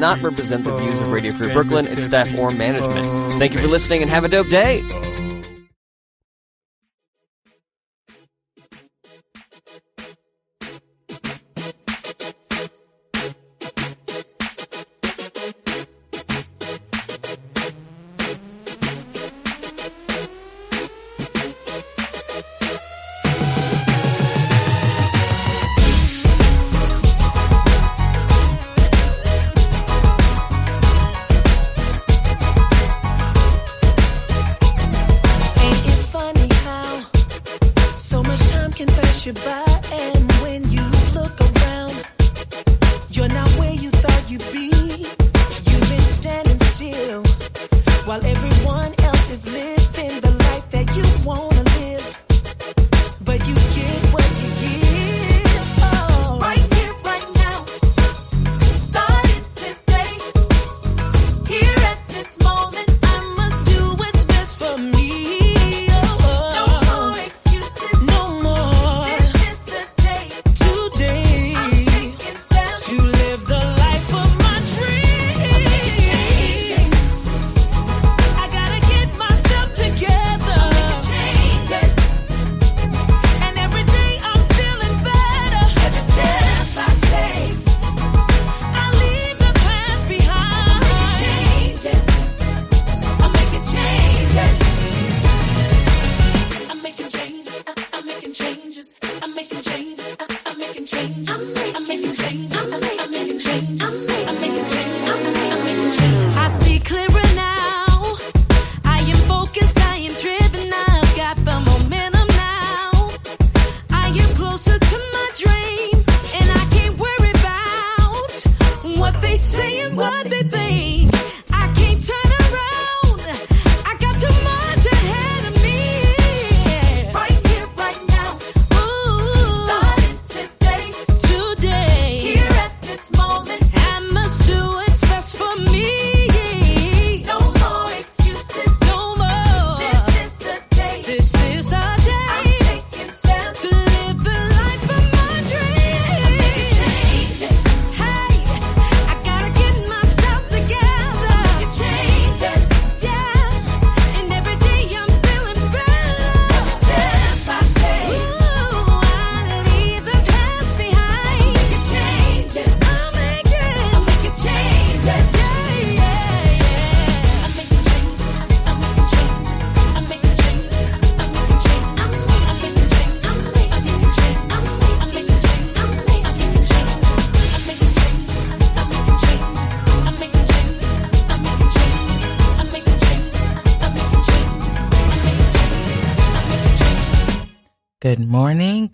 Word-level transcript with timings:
not 0.00 0.20
represent 0.22 0.64
the 0.64 0.76
views 0.76 1.00
of 1.00 1.12
Radio 1.12 1.32
Free 1.32 1.52
Brooklyn, 1.52 1.86
its 1.86 2.06
staff, 2.06 2.34
or 2.36 2.50
management. 2.50 3.34
Thank 3.34 3.52
you 3.54 3.60
for 3.60 3.68
listening 3.68 4.02
and 4.02 4.10
have 4.10 4.24
a 4.24 4.28
dope 4.28 4.48
day. 4.48 4.82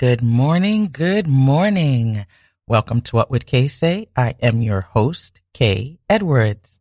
Good 0.06 0.22
morning, 0.22 0.88
good 0.92 1.26
morning. 1.26 2.24
Welcome 2.68 3.00
to 3.00 3.16
What 3.16 3.28
Would 3.32 3.44
Kay 3.44 3.66
Say? 3.66 4.06
I 4.16 4.36
am 4.40 4.62
your 4.62 4.82
host, 4.82 5.40
Kay 5.52 5.98
Edwards. 6.08 6.78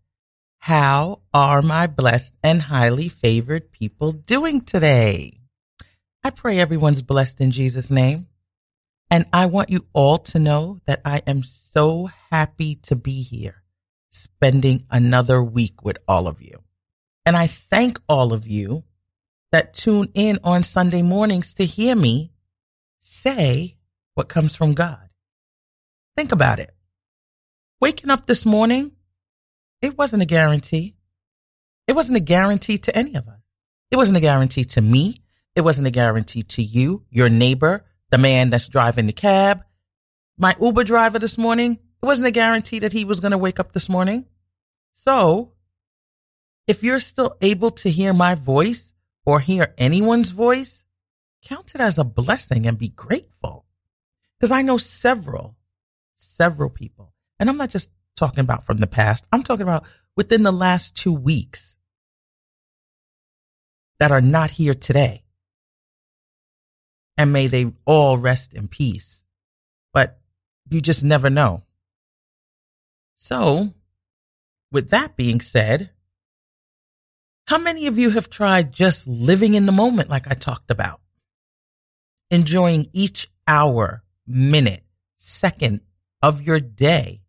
How 0.60 1.22
are 1.34 1.64
my 1.64 1.88
blessed 1.88 2.38
and 2.44 2.62
highly 2.62 3.10
favored 3.10 3.72
people 3.72 4.12
doing 4.12 4.62
today? 4.62 5.40
I 6.24 6.30
pray 6.30 6.60
everyone's 6.60 7.02
blessed 7.02 7.42
in 7.42 7.50
Jesus' 7.50 7.90
name. 7.90 8.28
And 9.10 9.26
I 9.34 9.48
want 9.48 9.72
you 9.72 9.88
all 9.92 10.20
to 10.20 10.38
know 10.38 10.82
that 10.86 11.02
I 11.04 11.24
am 11.26 11.42
so 11.42 12.12
happy 12.30 12.76
to 12.84 12.96
be 12.96 13.24
here, 13.24 13.64
spending 14.12 14.86
another 14.92 15.42
week 15.42 15.84
with 15.84 15.98
all 16.08 16.28
of 16.28 16.44
you. 16.44 16.62
And 17.26 17.36
I 17.36 17.48
thank 17.48 18.00
all 18.08 18.34
of 18.34 18.46
you 18.46 18.84
that 19.52 19.74
tune 19.74 20.12
in 20.14 20.38
on 20.44 20.62
Sunday 20.62 21.02
mornings 21.02 21.56
to 21.56 21.66
hear 21.66 21.96
me 21.96 22.30
say 23.06 23.78
what 24.16 24.30
comes 24.30 24.56
from 24.56 24.74
God. 24.74 25.10
Think 26.18 26.32
about 26.32 26.60
it. 26.60 26.74
Waking 27.80 28.10
up 28.10 28.26
this 28.26 28.46
morning, 28.46 28.94
it 29.82 29.98
wasn't 29.98 30.24
a 30.24 30.26
guarantee. 30.26 30.96
It 31.88 31.94
wasn't 31.94 32.18
a 32.18 32.22
guarantee 32.22 32.78
to 32.80 32.98
any 32.98 33.16
of 33.16 33.28
us. 33.28 33.40
It 33.92 33.98
wasn't 33.98 34.18
a 34.18 34.22
guarantee 34.22 34.66
to 34.66 34.82
me. 34.82 35.16
It 35.56 35.62
wasn't 35.62 35.88
a 35.88 35.92
guarantee 35.92 36.44
to 36.44 36.64
you, 36.64 37.04
your 37.12 37.30
neighbor, 37.30 37.86
the 38.10 38.18
man 38.18 38.50
that's 38.50 38.68
driving 38.68 39.06
the 39.06 39.14
cab. 39.14 39.62
My 40.38 40.56
Uber 40.60 40.84
driver 40.84 41.20
this 41.20 41.38
morning, 41.38 41.74
it 41.74 42.06
wasn't 42.06 42.28
a 42.28 42.32
guarantee 42.32 42.80
that 42.80 42.94
he 42.94 43.06
was 43.06 43.20
going 43.20 43.32
to 43.32 43.38
wake 43.38 43.60
up 43.60 43.72
this 43.72 43.88
morning. 43.88 44.26
So, 44.96 45.54
if 46.68 46.84
you're 46.84 47.00
still 47.00 47.38
able 47.42 47.72
to 47.72 47.90
hear 47.90 48.14
my 48.14 48.34
voice 48.34 48.94
or 49.26 49.40
hear 49.40 49.74
anyone's 49.78 50.32
voice, 50.32 50.85
count 51.46 51.74
it 51.74 51.82
as 51.82 51.98
a 51.98 52.04
blessing 52.04 52.68
and 52.68 52.78
be 52.78 52.90
grateful. 52.90 53.66
Because 54.38 54.52
I 54.52 54.62
know 54.62 54.78
several, 54.78 55.56
several 56.16 56.70
people, 56.70 57.14
and 57.40 57.50
I'm 57.50 57.58
not 57.58 57.70
just 57.70 57.90
talking 58.18 58.42
about 58.42 58.66
from 58.66 58.78
the 58.78 58.88
past, 58.88 59.26
I'm 59.32 59.44
talking 59.44 59.64
about 59.64 59.86
within 60.16 60.44
the 60.44 60.52
last 60.52 60.96
two 60.96 61.14
weeks 61.14 61.78
that 64.00 64.12
are 64.12 64.22
not 64.22 64.52
here 64.52 64.74
today. 64.74 65.24
And 67.18 67.32
may 67.32 67.48
they 67.48 67.72
all 67.86 68.18
rest 68.18 68.54
in 68.54 68.68
peace. 68.68 69.24
But 69.94 70.20
you 70.70 70.82
just 70.82 71.04
never 71.04 71.30
know. 71.30 71.64
So, 73.16 73.74
with 74.72 74.90
that 74.90 75.16
being 75.16 75.40
said, 75.40 75.92
how 77.48 77.58
many 77.58 77.88
of 77.88 77.98
you 77.98 78.10
have 78.10 78.30
tried 78.30 78.74
just 78.74 79.08
living 79.08 79.54
in 79.54 79.66
the 79.66 79.72
moment 79.72 80.10
like 80.10 80.28
I 80.28 80.34
talked 80.34 80.72
about? 80.72 81.00
Enjoying 82.32 82.90
each 82.94 83.30
hour, 83.48 84.04
minute, 84.26 84.84
second 85.16 85.82
of 86.22 86.42
your 86.42 86.60
day, 86.60 87.22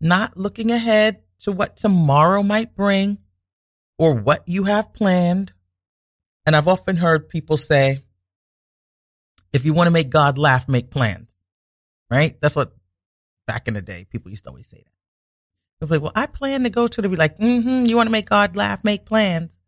not 0.00 0.36
looking 0.36 0.70
ahead 0.70 1.22
to 1.40 1.52
what 1.52 1.76
tomorrow 1.76 2.42
might 2.42 2.74
bring 2.74 3.18
or 3.98 4.14
what 4.14 4.46
you 4.46 4.64
have 4.64 4.92
planned. 4.92 5.52
And 6.46 6.54
I've 6.54 6.68
often 6.68 6.96
heard 6.96 7.28
people 7.28 7.56
say, 7.56 8.04
if 9.52 9.64
you 9.64 9.72
want 9.72 9.86
to 9.86 9.92
make 9.92 10.10
God 10.10 10.36
laugh, 10.36 10.68
make 10.68 10.90
plans, 10.90 11.30
right? 12.10 12.38
That's 12.40 12.56
what 12.56 12.74
back 13.46 13.68
in 13.68 13.74
the 13.74 13.82
day 13.82 14.06
people 14.10 14.30
used 14.30 14.44
to 14.44 14.50
always 14.50 14.66
say 14.66 14.78
that. 14.78 14.90
It's 15.80 15.90
like, 15.90 16.02
well, 16.02 16.12
I 16.14 16.26
plan 16.26 16.64
to 16.64 16.70
go 16.70 16.86
to 16.86 17.02
the, 17.02 17.08
be 17.08 17.16
like, 17.16 17.38
mm-hmm, 17.38 17.86
you 17.86 17.96
want 17.96 18.06
to 18.06 18.12
make 18.12 18.28
God 18.28 18.56
laugh, 18.56 18.82
make 18.84 19.04
plans. 19.04 19.60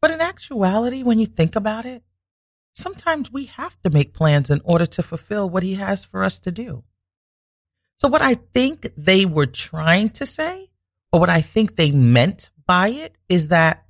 But 0.00 0.10
in 0.10 0.20
actuality, 0.20 1.02
when 1.02 1.18
you 1.18 1.26
think 1.26 1.56
about 1.56 1.84
it, 1.84 2.02
sometimes 2.78 3.32
we 3.32 3.46
have 3.46 3.76
to 3.82 3.90
make 3.90 4.14
plans 4.14 4.50
in 4.50 4.60
order 4.64 4.86
to 4.86 5.02
fulfill 5.02 5.50
what 5.50 5.62
he 5.62 5.74
has 5.74 6.04
for 6.04 6.22
us 6.22 6.38
to 6.40 6.50
do. 6.50 6.84
So 7.96 8.08
what 8.08 8.22
I 8.22 8.34
think 8.34 8.92
they 8.96 9.24
were 9.24 9.46
trying 9.46 10.10
to 10.10 10.26
say, 10.26 10.70
or 11.12 11.20
what 11.20 11.30
I 11.30 11.40
think 11.40 11.74
they 11.74 11.90
meant 11.90 12.50
by 12.66 12.90
it 12.90 13.18
is 13.28 13.48
that 13.48 13.84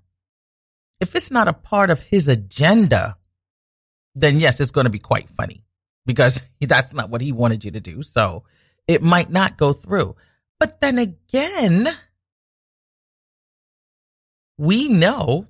if 1.00 1.14
it's 1.14 1.30
not 1.30 1.48
a 1.48 1.52
part 1.52 1.90
of 1.90 2.00
his 2.00 2.26
agenda, 2.26 3.18
then 4.14 4.38
yes, 4.38 4.60
it's 4.60 4.70
going 4.70 4.86
to 4.86 4.90
be 4.90 4.98
quite 4.98 5.28
funny 5.28 5.64
because 6.06 6.42
that's 6.60 6.94
not 6.94 7.10
what 7.10 7.20
he 7.20 7.32
wanted 7.32 7.64
you 7.64 7.70
to 7.72 7.80
do. 7.80 8.02
So 8.02 8.44
it 8.86 9.02
might 9.02 9.30
not 9.30 9.58
go 9.58 9.72
through. 9.72 10.16
But 10.58 10.80
then 10.80 10.98
again, 10.98 11.94
we 14.56 14.88
know 14.88 15.46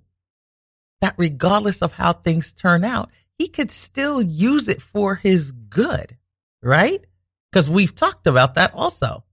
that 1.01 1.15
regardless 1.17 1.81
of 1.81 1.93
how 1.93 2.13
things 2.13 2.53
turn 2.53 2.85
out, 2.85 3.11
he 3.39 3.49
could 3.49 3.71
still 3.71 4.21
use 4.21 4.69
it 4.69 4.83
for 4.83 5.15
his 5.15 5.53
good, 5.53 6.17
right? 6.61 7.05
Because 7.51 7.71
we've 7.71 7.95
talked 7.95 8.27
about 8.27 8.55
that 8.57 8.75
also. 8.75 9.25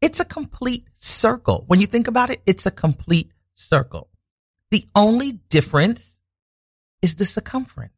It's 0.00 0.20
a 0.20 0.24
complete 0.24 0.88
circle. 0.94 1.64
When 1.66 1.80
you 1.80 1.86
think 1.86 2.08
about 2.08 2.30
it, 2.30 2.42
it's 2.46 2.66
a 2.66 2.70
complete 2.70 3.32
circle. 3.54 4.08
The 4.70 4.86
only 4.94 5.32
difference 5.32 6.18
is 7.02 7.14
the 7.14 7.24
circumference. 7.24 7.92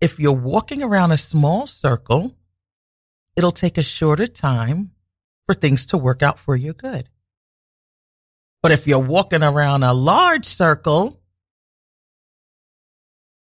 If 0.00 0.20
you're 0.20 0.32
walking 0.32 0.82
around 0.82 1.12
a 1.12 1.18
small 1.18 1.66
circle, 1.66 2.36
it'll 3.34 3.50
take 3.50 3.78
a 3.78 3.82
shorter 3.82 4.26
time 4.26 4.92
for 5.44 5.54
things 5.54 5.86
to 5.86 5.98
work 5.98 6.22
out 6.22 6.38
for 6.38 6.54
your 6.54 6.74
good. 6.74 7.08
But 8.62 8.72
if 8.72 8.86
you're 8.86 8.98
walking 8.98 9.42
around 9.42 9.84
a 9.84 9.92
large 9.92 10.44
circle, 10.44 11.20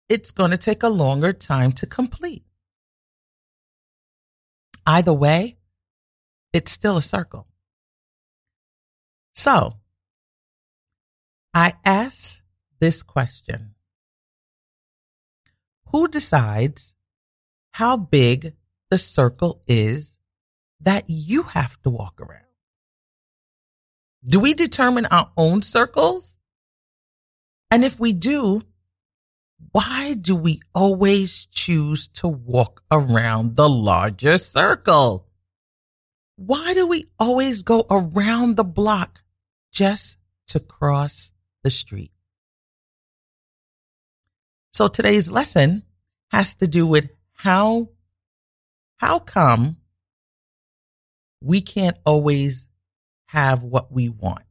it's 0.10 0.32
going 0.32 0.52
to 0.52 0.58
take 0.58 0.84
a 0.84 0.90
longer 0.90 1.34
time 1.34 1.72
to 1.74 1.86
complete. 1.86 2.44
Either 4.86 5.14
way, 5.14 5.58
it's 6.54 6.72
still 6.72 6.98
a 6.98 7.02
circle. 7.02 7.48
So, 9.36 9.74
I 11.54 11.74
ask 11.84 12.42
this 12.80 13.04
question 13.04 13.76
Who 15.92 16.08
decides 16.08 16.96
how 17.72 17.98
big 17.98 18.54
the 18.90 18.98
circle 18.98 19.62
is 19.68 20.18
that 20.80 21.04
you 21.08 21.44
have 21.44 21.82
to 21.82 21.90
walk 21.90 22.22
around? 22.22 22.46
Do 24.26 24.40
we 24.40 24.54
determine 24.54 25.06
our 25.08 25.32
own 25.38 25.62
circles? 25.62 26.38
And 27.70 27.84
if 27.84 28.00
we 28.00 28.14
do, 28.14 28.62
why 29.72 30.14
do 30.14 30.36
we 30.36 30.62
always 30.74 31.48
choose 31.52 32.08
to 32.08 32.28
walk 32.28 32.84
around 32.92 33.56
the 33.56 33.70
larger 33.70 34.38
circle? 34.38 35.28
Why 36.36 36.74
do 36.74 36.88
we 36.88 37.06
always 37.20 37.64
go 37.64 37.86
around 37.90 38.56
the 38.56 38.64
block 38.64 39.22
just 39.72 40.18
to 40.48 40.60
cross 40.60 41.32
the 41.64 41.72
street? 41.72 42.12
So 44.72 44.88
today's 44.88 45.32
lesson 45.32 45.84
has 46.30 46.54
to 46.56 46.68
do 46.68 46.86
with 46.86 47.10
how, 47.34 47.90
how 48.98 49.20
come 49.20 49.78
we 51.42 51.62
can't 51.62 51.98
always 52.06 52.68
have 53.28 53.64
what 53.64 53.92
we 53.92 54.10
want? 54.10 54.47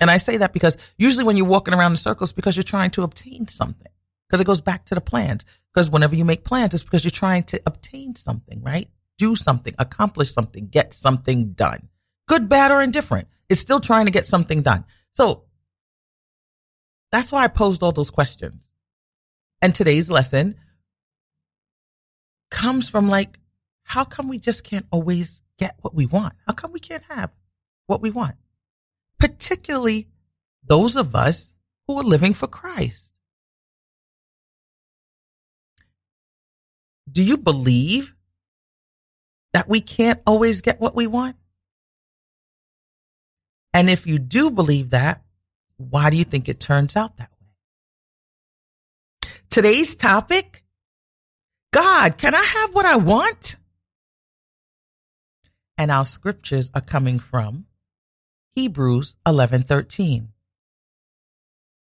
And 0.00 0.10
I 0.10 0.18
say 0.18 0.36
that 0.36 0.52
because 0.52 0.76
usually 0.96 1.24
when 1.24 1.36
you're 1.36 1.46
walking 1.46 1.74
around 1.74 1.92
in 1.92 1.96
circles, 1.96 2.32
because 2.32 2.56
you're 2.56 2.62
trying 2.62 2.90
to 2.92 3.02
obtain 3.02 3.48
something, 3.48 3.90
because 4.28 4.40
it 4.40 4.46
goes 4.46 4.60
back 4.60 4.84
to 4.86 4.94
the 4.94 5.00
plans. 5.00 5.44
Because 5.74 5.90
whenever 5.90 6.14
you 6.14 6.24
make 6.24 6.44
plans, 6.44 6.74
it's 6.74 6.82
because 6.82 7.04
you're 7.04 7.10
trying 7.10 7.44
to 7.44 7.60
obtain 7.66 8.14
something, 8.14 8.62
right? 8.62 8.88
Do 9.16 9.34
something, 9.36 9.74
accomplish 9.78 10.32
something, 10.32 10.68
get 10.68 10.94
something 10.94 11.52
done. 11.52 11.88
Good, 12.26 12.48
bad, 12.48 12.70
or 12.70 12.80
indifferent. 12.80 13.28
It's 13.48 13.60
still 13.60 13.80
trying 13.80 14.04
to 14.06 14.12
get 14.12 14.26
something 14.26 14.62
done. 14.62 14.84
So 15.14 15.44
that's 17.10 17.32
why 17.32 17.44
I 17.44 17.48
posed 17.48 17.82
all 17.82 17.92
those 17.92 18.10
questions. 18.10 18.70
And 19.60 19.74
today's 19.74 20.10
lesson 20.10 20.56
comes 22.50 22.88
from 22.88 23.08
like, 23.08 23.38
how 23.82 24.04
come 24.04 24.28
we 24.28 24.38
just 24.38 24.62
can't 24.62 24.86
always 24.90 25.42
get 25.58 25.76
what 25.80 25.94
we 25.94 26.06
want? 26.06 26.34
How 26.46 26.52
come 26.52 26.72
we 26.72 26.80
can't 26.80 27.02
have 27.08 27.30
what 27.86 28.02
we 28.02 28.10
want? 28.10 28.36
Particularly 29.18 30.08
those 30.64 30.96
of 30.96 31.14
us 31.14 31.52
who 31.86 31.98
are 31.98 32.04
living 32.04 32.34
for 32.34 32.46
Christ. 32.46 33.12
Do 37.10 37.22
you 37.22 37.36
believe 37.36 38.14
that 39.52 39.68
we 39.68 39.80
can't 39.80 40.20
always 40.26 40.60
get 40.60 40.80
what 40.80 40.94
we 40.94 41.06
want? 41.06 41.36
And 43.72 43.88
if 43.88 44.06
you 44.06 44.18
do 44.18 44.50
believe 44.50 44.90
that, 44.90 45.22
why 45.76 46.10
do 46.10 46.16
you 46.16 46.24
think 46.24 46.48
it 46.48 46.60
turns 46.60 46.96
out 46.96 47.16
that 47.16 47.30
way? 47.30 49.30
Today's 49.48 49.94
topic 49.94 50.64
God, 51.72 52.16
can 52.16 52.34
I 52.34 52.42
have 52.42 52.74
what 52.74 52.86
I 52.86 52.96
want? 52.96 53.56
And 55.76 55.90
our 55.90 56.06
scriptures 56.06 56.70
are 56.74 56.80
coming 56.80 57.18
from 57.18 57.66
Hebrews 58.58 59.14
11:13. 59.24 60.30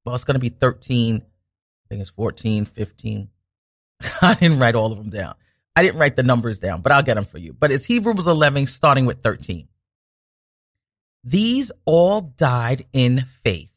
Well, 0.04 0.16
it's 0.16 0.24
going 0.24 0.34
to 0.34 0.40
be 0.40 0.50
13. 0.50 1.18
I 1.18 1.22
think 1.88 2.02
it's 2.02 2.10
14, 2.10 2.66
15. 2.66 3.30
I 4.24 4.34
didn't 4.34 4.58
write 4.58 4.74
all 4.74 4.92
of 4.92 4.98
them 4.98 5.12
down. 5.12 5.36
I 5.76 5.84
didn't 5.84 6.00
write 6.00 6.16
the 6.16 6.24
numbers 6.24 6.60
down, 6.60 6.82
but 6.82 6.92
I'll 6.92 7.04
get 7.04 7.16
them 7.16 7.26
for 7.26 7.38
you. 7.38 7.54
But 7.54 7.72
it's 7.72 7.86
Hebrews 7.86 8.26
11 8.26 8.66
starting 8.66 9.06
with 9.06 9.22
13. 9.22 9.68
These 11.24 11.72
all 11.86 12.22
died 12.22 12.88
in 12.94 13.26
faith, 13.44 13.76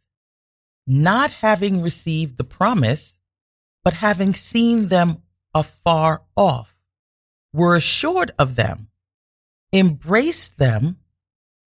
not 0.86 1.30
having 1.30 1.82
received 1.82 2.38
the 2.38 2.44
promise, 2.44 3.18
but 3.84 3.92
having 3.92 4.32
seen 4.32 4.88
them 4.88 5.20
afar 5.54 6.22
off, 6.36 6.74
were 7.52 7.76
assured 7.76 8.30
of 8.38 8.56
them, 8.56 8.88
embraced 9.74 10.56
them, 10.56 10.96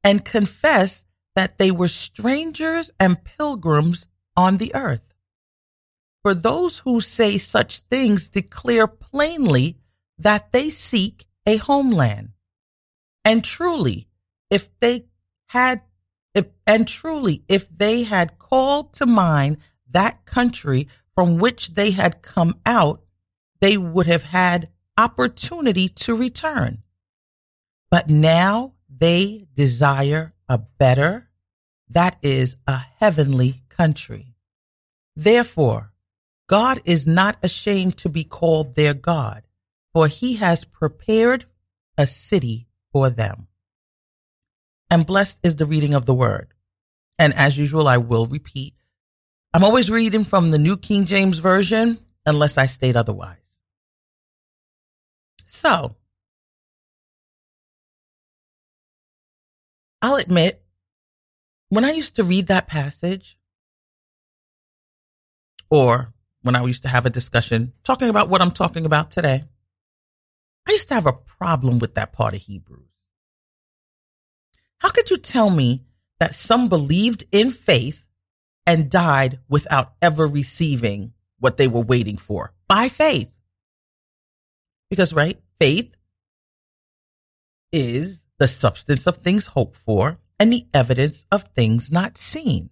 and 0.04 0.26
confess 0.26 1.06
that 1.36 1.58
they 1.58 1.72
were 1.72 1.88
strangers 1.88 2.92
and 3.00 3.24
pilgrims 3.24 4.08
on 4.36 4.58
the 4.58 4.74
earth. 4.76 5.14
For 6.22 6.34
those 6.34 6.80
who 6.80 7.02
say 7.02 7.38
such 7.38 7.80
things 7.80 8.28
declare 8.28 8.88
plainly 8.88 9.78
that 10.18 10.52
they 10.52 10.70
seek 10.70 11.26
a 11.46 11.58
homeland. 11.58 12.30
And 13.26 13.44
truly, 13.44 14.08
if 14.50 14.70
they 14.80 15.06
had, 15.48 15.82
if, 16.36 16.46
and 16.68 16.88
truly, 16.88 17.44
if 17.48 17.68
they 17.76 18.04
had 18.04 18.38
called 18.38 18.94
to 18.94 19.06
mind 19.06 19.58
that 19.90 20.26
country 20.26 20.88
from 21.16 21.38
which 21.38 21.74
they 21.74 21.92
had 21.92 22.22
come 22.22 22.56
out, 22.66 23.02
they 23.60 23.78
would 23.78 24.08
have 24.08 24.24
had 24.24 24.70
opportunity 24.98 25.88
to 25.88 26.16
return. 26.16 26.84
But 27.90 28.10
now 28.10 28.74
they 28.90 29.48
desire 29.56 30.34
a 30.52 30.58
better, 30.58 31.30
that 31.90 32.18
is 32.22 32.58
a 32.68 32.78
heavenly 33.00 33.64
country. 33.70 34.36
Therefore, 35.16 35.94
God 36.50 36.82
is 36.84 37.08
not 37.08 37.38
ashamed 37.42 37.98
to 38.00 38.10
be 38.10 38.26
called 38.26 38.76
their 38.76 38.94
God, 38.94 39.44
for 39.94 40.10
he 40.10 40.36
has 40.36 40.66
prepared 40.66 41.46
a 41.98 42.06
city 42.06 42.68
for 42.92 43.10
them. 43.10 43.48
And 44.90 45.06
blessed 45.06 45.40
is 45.42 45.56
the 45.56 45.66
reading 45.66 45.94
of 45.94 46.06
the 46.06 46.14
word. 46.14 46.54
And 47.18 47.34
as 47.34 47.58
usual, 47.58 47.88
I 47.88 47.96
will 47.96 48.26
repeat. 48.26 48.74
I'm 49.54 49.64
always 49.64 49.90
reading 49.90 50.26
from 50.26 50.52
the 50.52 50.58
New 50.58 50.76
King 50.76 51.06
James 51.06 51.40
Version 51.40 51.98
unless 52.26 52.58
I 52.58 52.66
state 52.66 52.98
otherwise. 52.98 53.38
So, 55.48 55.96
I'll 60.02 60.16
admit, 60.16 60.64
when 61.70 61.86
I 61.86 61.92
used 61.92 62.16
to 62.16 62.24
read 62.24 62.48
that 62.48 62.68
passage, 62.68 63.38
or 65.70 66.14
when 66.42 66.56
I 66.56 66.64
used 66.66 66.82
to 66.82 66.90
have 66.90 67.06
a 67.06 67.10
discussion 67.10 67.74
talking 67.84 68.10
about 68.10 68.30
what 68.30 68.42
I'm 68.42 68.52
talking 68.52 68.86
about 68.86 69.12
today, 69.12 69.44
I 70.68 70.72
used 70.72 70.88
to 70.90 70.96
have 70.96 71.06
a 71.06 71.14
problem 71.14 71.80
with 71.80 71.96
that 71.96 72.14
part 72.14 72.34
of 72.34 72.42
Hebrews. 72.42 72.90
How 74.80 74.90
could 74.90 75.10
you 75.10 75.18
tell 75.18 75.50
me 75.50 75.86
that 76.20 76.36
some 76.36 76.68
believed 76.68 77.24
in 77.32 77.52
faith 77.52 78.08
and 78.66 78.90
died 78.90 79.40
without 79.48 79.94
ever 80.02 80.26
receiving 80.26 81.14
what 81.40 81.58
they 81.58 81.68
were 81.68 81.82
waiting 81.82 82.18
for 82.18 82.54
by 82.68 82.90
faith? 82.90 83.32
Because, 84.90 85.14
right, 85.14 85.40
faith 85.60 85.96
is 87.72 88.26
the 88.42 88.48
substance 88.48 89.06
of 89.06 89.18
things 89.18 89.46
hoped 89.46 89.78
for, 89.78 90.18
and 90.40 90.52
the 90.52 90.66
evidence 90.74 91.26
of 91.32 91.44
things 91.54 91.92
not 91.92 92.18
seen. 92.18 92.72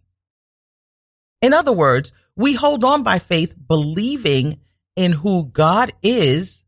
In 1.44 1.54
other 1.54 1.72
words, 1.72 2.12
we 2.36 2.56
hold 2.56 2.84
on 2.84 3.04
by 3.04 3.20
faith, 3.20 3.54
believing 3.68 4.62
in 4.96 5.12
who 5.12 5.46
God 5.46 5.92
is, 6.02 6.66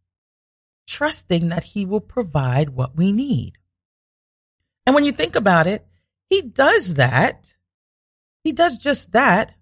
trusting 0.88 1.50
that 1.50 1.64
He 1.64 1.84
will 1.84 2.00
provide 2.00 2.70
what 2.70 2.96
we 2.96 3.12
need. 3.12 3.54
And 4.86 4.94
when 4.94 5.04
you 5.04 5.12
think 5.12 5.36
about 5.36 5.66
it, 5.66 5.84
He 6.30 6.44
does 6.44 6.94
that. 6.94 7.56
He 8.44 8.52
does 8.52 8.78
just 8.78 9.14
that. 9.14 9.56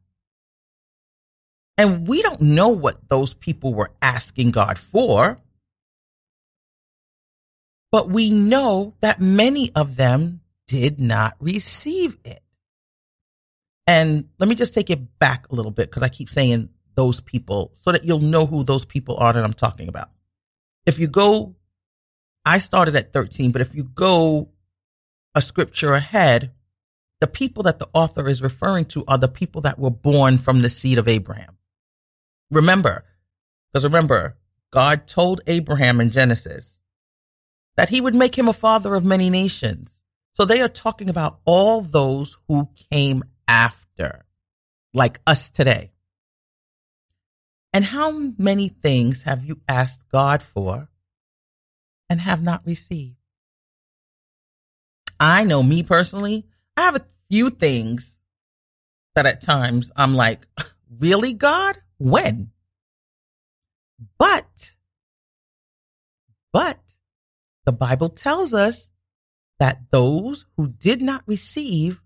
And 1.78 2.10
we 2.10 2.22
don't 2.22 2.42
know 2.42 2.68
what 2.68 3.08
those 3.08 3.34
people 3.34 3.74
were 3.74 3.92
asking 4.02 4.52
God 4.52 4.78
for. 4.78 5.40
But 7.92 8.10
we 8.10 8.30
know 8.30 8.94
that 9.02 9.20
many 9.20 9.72
of 9.76 9.96
them 9.96 10.42
did 10.68 11.00
not 11.00 11.36
receive 11.40 12.18
it. 12.24 12.44
And 13.88 14.30
let 14.38 14.48
me 14.48 14.54
just 14.54 14.74
take 14.76 14.92
it 14.92 15.18
back 15.18 15.50
a 15.50 15.56
little 15.56 15.72
bit 15.72 15.90
because 15.90 16.04
I 16.04 16.10
keep 16.10 16.30
saying 16.30 16.70
those 16.94 17.20
people 17.20 17.74
so 17.78 17.92
that 17.92 18.04
you'll 18.04 18.20
know 18.20 18.46
who 18.46 18.64
those 18.64 18.86
people 18.86 19.18
are 19.18 19.34
that 19.34 19.44
I'm 19.44 19.54
talking 19.54 19.88
about. 19.88 20.10
If 20.86 21.00
you 21.00 21.08
go, 21.08 21.56
I 22.46 22.60
started 22.60 22.96
at 22.96 23.14
13, 23.14 23.52
but 23.52 23.62
if 23.62 23.74
you 23.74 23.84
go 23.84 24.50
a 25.34 25.42
scripture 25.42 25.94
ahead, 25.94 26.52
the 27.20 27.28
people 27.28 27.64
that 27.64 27.80
the 27.80 27.90
author 27.94 28.30
is 28.30 28.42
referring 28.42 28.86
to 28.86 29.04
are 29.08 29.18
the 29.18 29.28
people 29.28 29.62
that 29.62 29.80
were 29.80 29.90
born 29.90 30.38
from 30.38 30.62
the 30.62 30.70
seed 30.70 30.98
of 30.98 31.08
Abraham. 31.08 31.58
Remember, 32.52 33.06
because 33.72 33.84
remember, 33.84 34.38
God 34.72 35.08
told 35.08 35.42
Abraham 35.48 36.00
in 36.00 36.12
Genesis 36.12 36.80
that 37.80 37.88
he 37.88 38.02
would 38.02 38.14
make 38.14 38.38
him 38.38 38.50
a 38.50 38.54
father 38.54 38.94
of 38.94 39.06
many 39.06 39.30
nations. 39.30 40.02
So 40.34 40.44
they 40.44 40.60
are 40.60 40.68
talking 40.68 41.08
about 41.10 41.40
all 41.46 41.80
those 41.80 42.36
who 42.50 42.68
came 42.92 43.24
after, 43.48 44.26
like 44.94 45.22
us 45.26 45.50
today. 45.50 45.94
And 47.72 47.86
how 47.86 48.34
many 48.38 48.68
things 48.68 49.22
have 49.22 49.46
you 49.46 49.62
asked 49.66 50.02
God 50.12 50.44
for 50.44 50.90
and 52.10 52.20
have 52.20 52.44
not 52.44 52.66
received? 52.66 53.16
I 55.18 55.46
know 55.46 55.64
me 55.64 55.82
personally, 55.82 56.48
I 56.76 56.82
have 56.82 56.98
a 56.98 57.06
few 57.30 57.50
things 57.50 58.22
that 59.16 59.26
at 59.26 59.40
times 59.40 59.90
I'm 59.96 60.16
like, 60.16 60.46
really, 61.00 61.32
God? 61.32 61.78
When? 61.98 62.52
But, 64.18 64.74
but 66.52 66.89
the 67.70 67.74
Bible 67.74 68.10
tells 68.10 68.52
us 68.52 68.90
that 69.60 69.92
those 69.92 70.48
who 70.58 70.70
did 70.70 71.04
not 71.04 71.22
receive 71.28 72.02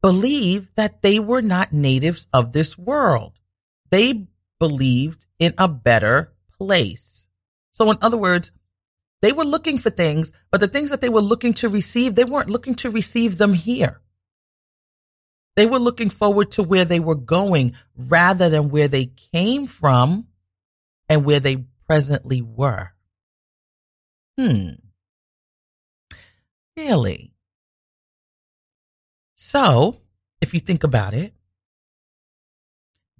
believed 0.00 0.68
that 0.76 1.02
they 1.02 1.18
were 1.18 1.42
not 1.42 1.74
natives 1.74 2.26
of 2.32 2.52
this 2.52 2.78
world. 2.78 3.34
They 3.90 4.28
believed 4.58 5.26
in 5.38 5.52
a 5.58 5.68
better 5.68 6.32
place. 6.56 7.28
So, 7.70 7.90
in 7.90 7.98
other 8.00 8.16
words, 8.16 8.50
they 9.20 9.30
were 9.30 9.44
looking 9.44 9.76
for 9.76 9.90
things, 9.90 10.32
but 10.50 10.62
the 10.62 10.68
things 10.68 10.88
that 10.88 11.02
they 11.02 11.10
were 11.10 11.20
looking 11.20 11.52
to 11.54 11.68
receive, 11.68 12.14
they 12.14 12.24
weren't 12.24 12.48
looking 12.48 12.74
to 12.76 12.88
receive 12.88 13.36
them 13.36 13.52
here. 13.52 14.00
They 15.54 15.66
were 15.66 15.78
looking 15.78 16.08
forward 16.08 16.50
to 16.52 16.62
where 16.62 16.86
they 16.86 16.98
were 16.98 17.14
going 17.14 17.74
rather 17.94 18.48
than 18.48 18.70
where 18.70 18.88
they 18.88 19.12
came 19.34 19.66
from 19.66 20.28
and 21.10 21.26
where 21.26 21.40
they 21.40 21.66
presently 21.86 22.40
were. 22.40 22.92
Hmm. 24.38 24.83
Really? 26.76 27.34
So, 29.34 30.00
if 30.40 30.54
you 30.54 30.60
think 30.60 30.84
about 30.84 31.14
it, 31.14 31.34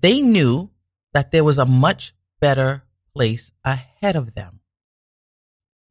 they 0.00 0.20
knew 0.20 0.70
that 1.12 1.30
there 1.30 1.44
was 1.44 1.58
a 1.58 1.66
much 1.66 2.14
better 2.40 2.82
place 3.14 3.52
ahead 3.64 4.16
of 4.16 4.34
them. 4.34 4.60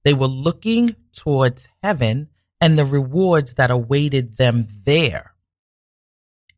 They 0.03 0.13
were 0.13 0.27
looking 0.27 0.95
towards 1.13 1.69
heaven 1.81 2.29
and 2.59 2.77
the 2.77 2.85
rewards 2.85 3.55
that 3.55 3.71
awaited 3.71 4.37
them 4.37 4.67
there. 4.85 5.33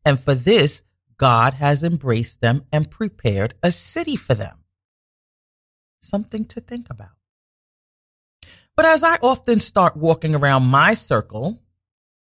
And 0.04 0.18
for 0.18 0.34
this, 0.34 0.82
God 1.16 1.54
has 1.54 1.82
embraced 1.82 2.40
them 2.40 2.64
and 2.72 2.90
prepared 2.90 3.54
a 3.62 3.70
city 3.70 4.16
for 4.16 4.34
them. 4.34 4.64
Something 6.00 6.44
to 6.46 6.60
think 6.60 6.88
about. 6.90 7.16
But 8.76 8.84
as 8.84 9.02
I 9.02 9.16
often 9.22 9.58
start 9.58 9.96
walking 9.96 10.34
around 10.34 10.64
my 10.64 10.94
circle, 10.94 11.62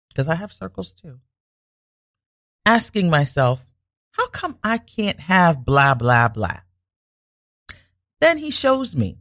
because 0.08 0.28
I 0.28 0.34
have 0.34 0.52
circles 0.52 0.92
too, 0.92 1.20
asking 2.64 3.10
myself, 3.10 3.64
how 4.12 4.28
come 4.28 4.58
I 4.64 4.78
can't 4.78 5.20
have 5.20 5.64
blah, 5.64 5.94
blah, 5.94 6.28
blah? 6.28 6.60
Then 8.20 8.38
he 8.38 8.50
shows 8.50 8.96
me. 8.96 9.18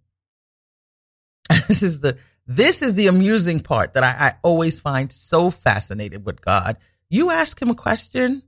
this 1.68 1.84
is 1.84 2.00
the, 2.00 2.18
this 2.48 2.82
is 2.82 2.96
the 2.96 3.08
amusing 3.08 3.60
part 3.60 3.94
that 3.94 4.04
I, 4.04 4.28
I 4.28 4.36
always 4.42 4.80
find 4.80 5.12
so 5.12 5.50
fascinated 5.52 6.26
with 6.26 6.42
God. 6.42 6.78
You 7.10 7.30
ask 7.30 7.62
him 7.62 7.70
a 7.70 7.76
question, 7.76 8.42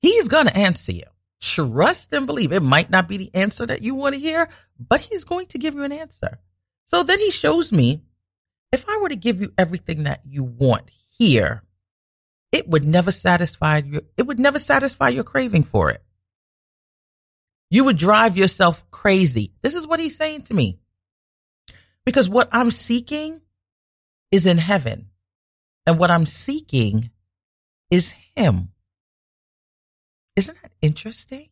he's 0.00 0.28
going 0.28 0.46
to 0.46 0.56
answer 0.56 0.92
you. 0.92 1.04
Trust 1.40 2.12
and 2.12 2.26
believe. 2.26 2.52
It 2.52 2.62
might 2.62 2.90
not 2.90 3.08
be 3.08 3.16
the 3.16 3.30
answer 3.34 3.66
that 3.66 3.82
you 3.82 3.94
want 3.94 4.14
to 4.14 4.20
hear, 4.20 4.48
but 4.78 5.00
he's 5.00 5.24
going 5.24 5.46
to 5.46 5.58
give 5.58 5.74
you 5.74 5.84
an 5.84 5.92
answer. 5.92 6.38
So 6.92 7.02
then 7.02 7.18
he 7.18 7.30
shows 7.30 7.72
me 7.72 8.02
if 8.70 8.86
I 8.88 8.98
were 8.98 9.08
to 9.08 9.16
give 9.16 9.40
you 9.40 9.52
everything 9.56 10.02
that 10.02 10.20
you 10.26 10.44
want 10.44 10.90
here, 11.08 11.62
it 12.50 12.68
would 12.68 12.84
never 12.84 13.10
satisfy 13.10 13.78
you. 13.78 14.02
It 14.18 14.26
would 14.26 14.38
never 14.38 14.58
satisfy 14.58 15.08
your 15.08 15.24
craving 15.24 15.62
for 15.62 15.90
it. 15.90 16.02
You 17.70 17.84
would 17.84 17.96
drive 17.96 18.36
yourself 18.36 18.90
crazy. 18.90 19.52
This 19.62 19.74
is 19.74 19.86
what 19.86 20.00
he's 20.00 20.16
saying 20.16 20.42
to 20.42 20.54
me. 20.54 20.78
Because 22.04 22.28
what 22.28 22.50
I'm 22.52 22.70
seeking 22.70 23.40
is 24.30 24.44
in 24.44 24.58
heaven. 24.58 25.08
And 25.86 25.98
what 25.98 26.10
I'm 26.10 26.26
seeking 26.26 27.10
is 27.90 28.14
him. 28.36 28.68
Isn't 30.36 30.60
that 30.60 30.72
interesting? 30.82 31.48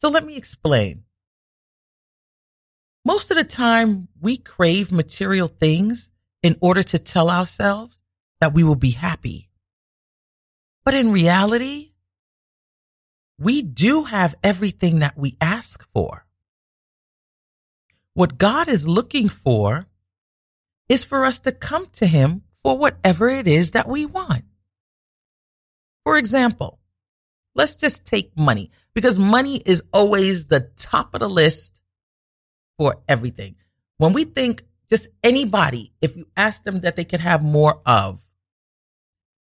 So 0.00 0.08
let 0.08 0.24
me 0.24 0.36
explain. 0.36 1.05
Most 3.06 3.30
of 3.30 3.36
the 3.36 3.44
time, 3.44 4.08
we 4.20 4.36
crave 4.36 4.90
material 4.90 5.46
things 5.46 6.10
in 6.42 6.56
order 6.60 6.82
to 6.82 6.98
tell 6.98 7.30
ourselves 7.30 8.02
that 8.40 8.52
we 8.52 8.64
will 8.64 8.74
be 8.74 8.90
happy. 8.90 9.48
But 10.84 10.94
in 10.94 11.12
reality, 11.12 11.92
we 13.38 13.62
do 13.62 14.02
have 14.06 14.34
everything 14.42 14.98
that 14.98 15.16
we 15.16 15.36
ask 15.40 15.86
for. 15.94 16.26
What 18.14 18.38
God 18.38 18.66
is 18.66 18.88
looking 18.88 19.28
for 19.28 19.86
is 20.88 21.04
for 21.04 21.24
us 21.24 21.38
to 21.38 21.52
come 21.52 21.86
to 21.92 22.08
Him 22.08 22.42
for 22.60 22.76
whatever 22.76 23.28
it 23.28 23.46
is 23.46 23.70
that 23.70 23.86
we 23.86 24.04
want. 24.04 24.46
For 26.02 26.18
example, 26.18 26.80
let's 27.54 27.76
just 27.76 28.04
take 28.04 28.36
money 28.36 28.72
because 28.94 29.16
money 29.16 29.62
is 29.64 29.84
always 29.92 30.46
the 30.46 30.70
top 30.76 31.14
of 31.14 31.20
the 31.20 31.30
list 31.30 31.80
for 32.78 33.02
everything. 33.08 33.56
When 33.98 34.12
we 34.12 34.24
think 34.24 34.62
just 34.90 35.08
anybody, 35.22 35.92
if 36.00 36.16
you 36.16 36.26
ask 36.36 36.62
them 36.62 36.80
that 36.80 36.96
they 36.96 37.04
could 37.04 37.20
have 37.20 37.42
more 37.42 37.80
of, 37.86 38.24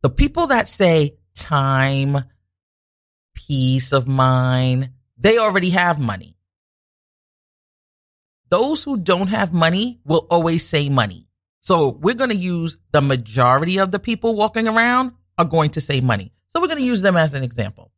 the 0.02 0.10
people 0.10 0.48
that 0.48 0.68
say 0.68 1.16
time, 1.34 2.24
peace 3.34 3.92
of 3.92 4.08
mind, 4.08 4.90
they 5.16 5.38
already 5.38 5.70
have 5.70 5.98
money. 5.98 6.36
Those 8.50 8.82
who 8.82 8.96
don't 8.96 9.28
have 9.28 9.52
money 9.52 10.00
will 10.04 10.26
always 10.30 10.66
say 10.66 10.88
money. 10.88 11.28
So 11.60 11.88
we're 11.88 12.14
going 12.14 12.30
to 12.30 12.36
use 12.36 12.78
the 12.92 13.02
majority 13.02 13.78
of 13.78 13.90
the 13.90 13.98
people 13.98 14.34
walking 14.34 14.66
around 14.66 15.12
are 15.36 15.44
going 15.44 15.70
to 15.70 15.80
say 15.80 16.00
money. 16.00 16.32
So 16.52 16.60
we're 16.60 16.68
going 16.68 16.78
to 16.78 16.84
use 16.84 17.02
them 17.02 17.16
as 17.16 17.34
an 17.34 17.42
example. 17.42 17.92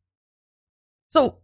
So 1.10 1.38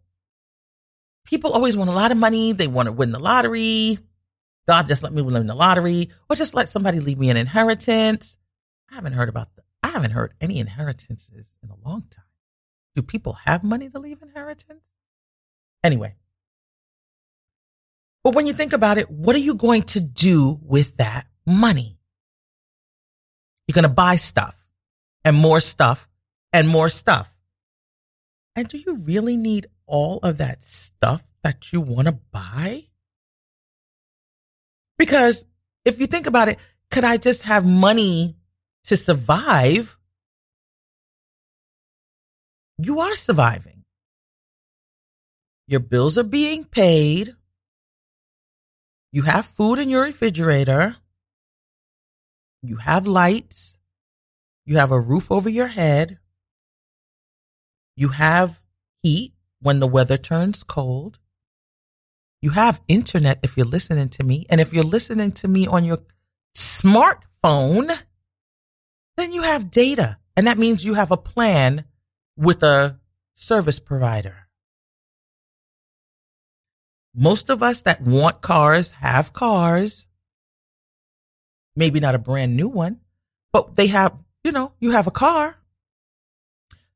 people 1.26 1.52
always 1.52 1.76
want 1.76 1.90
a 1.90 1.94
lot 1.94 2.12
of 2.12 2.16
money. 2.16 2.52
They 2.52 2.66
want 2.66 2.86
to 2.86 2.92
win 2.92 3.10
the 3.10 3.18
lottery. 3.18 3.98
God, 4.66 4.86
just 4.86 5.02
let 5.02 5.12
me 5.12 5.22
win 5.22 5.46
the 5.46 5.54
lottery 5.54 6.10
or 6.28 6.36
just 6.36 6.54
let 6.54 6.68
somebody 6.68 7.00
leave 7.00 7.18
me 7.18 7.30
an 7.30 7.36
inheritance. 7.36 8.36
I 8.90 8.94
haven't 8.94 9.12
heard 9.12 9.28
about 9.28 9.54
The, 9.54 9.62
I 9.82 9.88
haven't 9.88 10.12
heard 10.12 10.34
any 10.40 10.58
inheritances 10.58 11.54
in 11.62 11.70
a 11.70 11.88
long 11.88 12.02
time. 12.10 12.24
Do 12.94 13.02
people 13.02 13.34
have 13.44 13.62
money 13.62 13.88
to 13.90 13.98
leave 13.98 14.22
inheritance? 14.22 14.84
Anyway. 15.84 16.14
But 18.24 18.34
when 18.34 18.46
you 18.48 18.54
think 18.54 18.72
about 18.72 18.98
it, 18.98 19.08
what 19.08 19.36
are 19.36 19.40
you 19.40 19.54
going 19.54 19.82
to 19.82 20.00
do 20.00 20.58
with 20.62 20.96
that 20.96 21.26
money? 21.46 21.98
You're 23.66 23.74
going 23.74 23.84
to 23.84 23.88
buy 23.88 24.16
stuff 24.16 24.56
and 25.24 25.36
more 25.36 25.60
stuff 25.60 26.08
and 26.52 26.68
more 26.68 26.88
stuff. 26.88 27.32
And 28.56 28.66
do 28.66 28.78
you 28.78 28.96
really 28.96 29.36
need 29.36 29.68
all 29.86 30.18
of 30.22 30.38
that 30.38 30.62
stuff 30.64 31.22
that 31.42 31.72
you 31.72 31.80
want 31.80 32.06
to 32.06 32.12
buy? 32.12 32.84
Because 34.98 35.44
if 35.84 36.00
you 36.00 36.06
think 36.06 36.26
about 36.26 36.48
it, 36.48 36.58
could 36.90 37.04
I 37.04 37.16
just 37.16 37.42
have 37.42 37.64
money 37.66 38.36
to 38.84 38.96
survive? 38.96 39.96
You 42.78 43.00
are 43.00 43.16
surviving. 43.16 43.84
Your 45.68 45.80
bills 45.80 46.16
are 46.18 46.22
being 46.22 46.64
paid. 46.64 47.34
You 49.12 49.22
have 49.22 49.46
food 49.46 49.78
in 49.78 49.88
your 49.88 50.02
refrigerator. 50.02 50.96
You 52.62 52.76
have 52.76 53.06
lights. 53.06 53.78
You 54.64 54.78
have 54.78 54.90
a 54.90 55.00
roof 55.00 55.30
over 55.30 55.48
your 55.48 55.68
head. 55.68 56.18
You 57.96 58.08
have 58.08 58.60
heat 59.02 59.35
when 59.66 59.80
the 59.80 59.88
weather 59.88 60.16
turns 60.16 60.62
cold. 60.62 61.18
You 62.40 62.50
have 62.50 62.80
internet 62.86 63.40
if 63.42 63.56
you're 63.56 63.66
listening 63.66 64.10
to 64.10 64.22
me. 64.22 64.46
And 64.48 64.60
if 64.60 64.72
you're 64.72 64.84
listening 64.84 65.32
to 65.32 65.48
me 65.48 65.66
on 65.66 65.84
your 65.84 65.98
smartphone, 66.56 67.98
then 69.16 69.32
you 69.32 69.42
have 69.42 69.72
data. 69.72 70.18
And 70.36 70.46
that 70.46 70.56
means 70.56 70.84
you 70.84 70.94
have 70.94 71.10
a 71.10 71.16
plan 71.16 71.84
with 72.36 72.62
a 72.62 73.00
service 73.34 73.80
provider. 73.80 74.46
Most 77.12 77.50
of 77.50 77.60
us 77.60 77.82
that 77.82 78.02
want 78.02 78.42
cars 78.42 78.92
have 78.92 79.32
cars. 79.32 80.06
Maybe 81.74 81.98
not 81.98 82.14
a 82.14 82.18
brand 82.18 82.54
new 82.54 82.68
one, 82.68 83.00
but 83.52 83.74
they 83.74 83.88
have, 83.88 84.16
you 84.44 84.52
know, 84.52 84.74
you 84.78 84.92
have 84.92 85.08
a 85.08 85.10
car. 85.10 85.56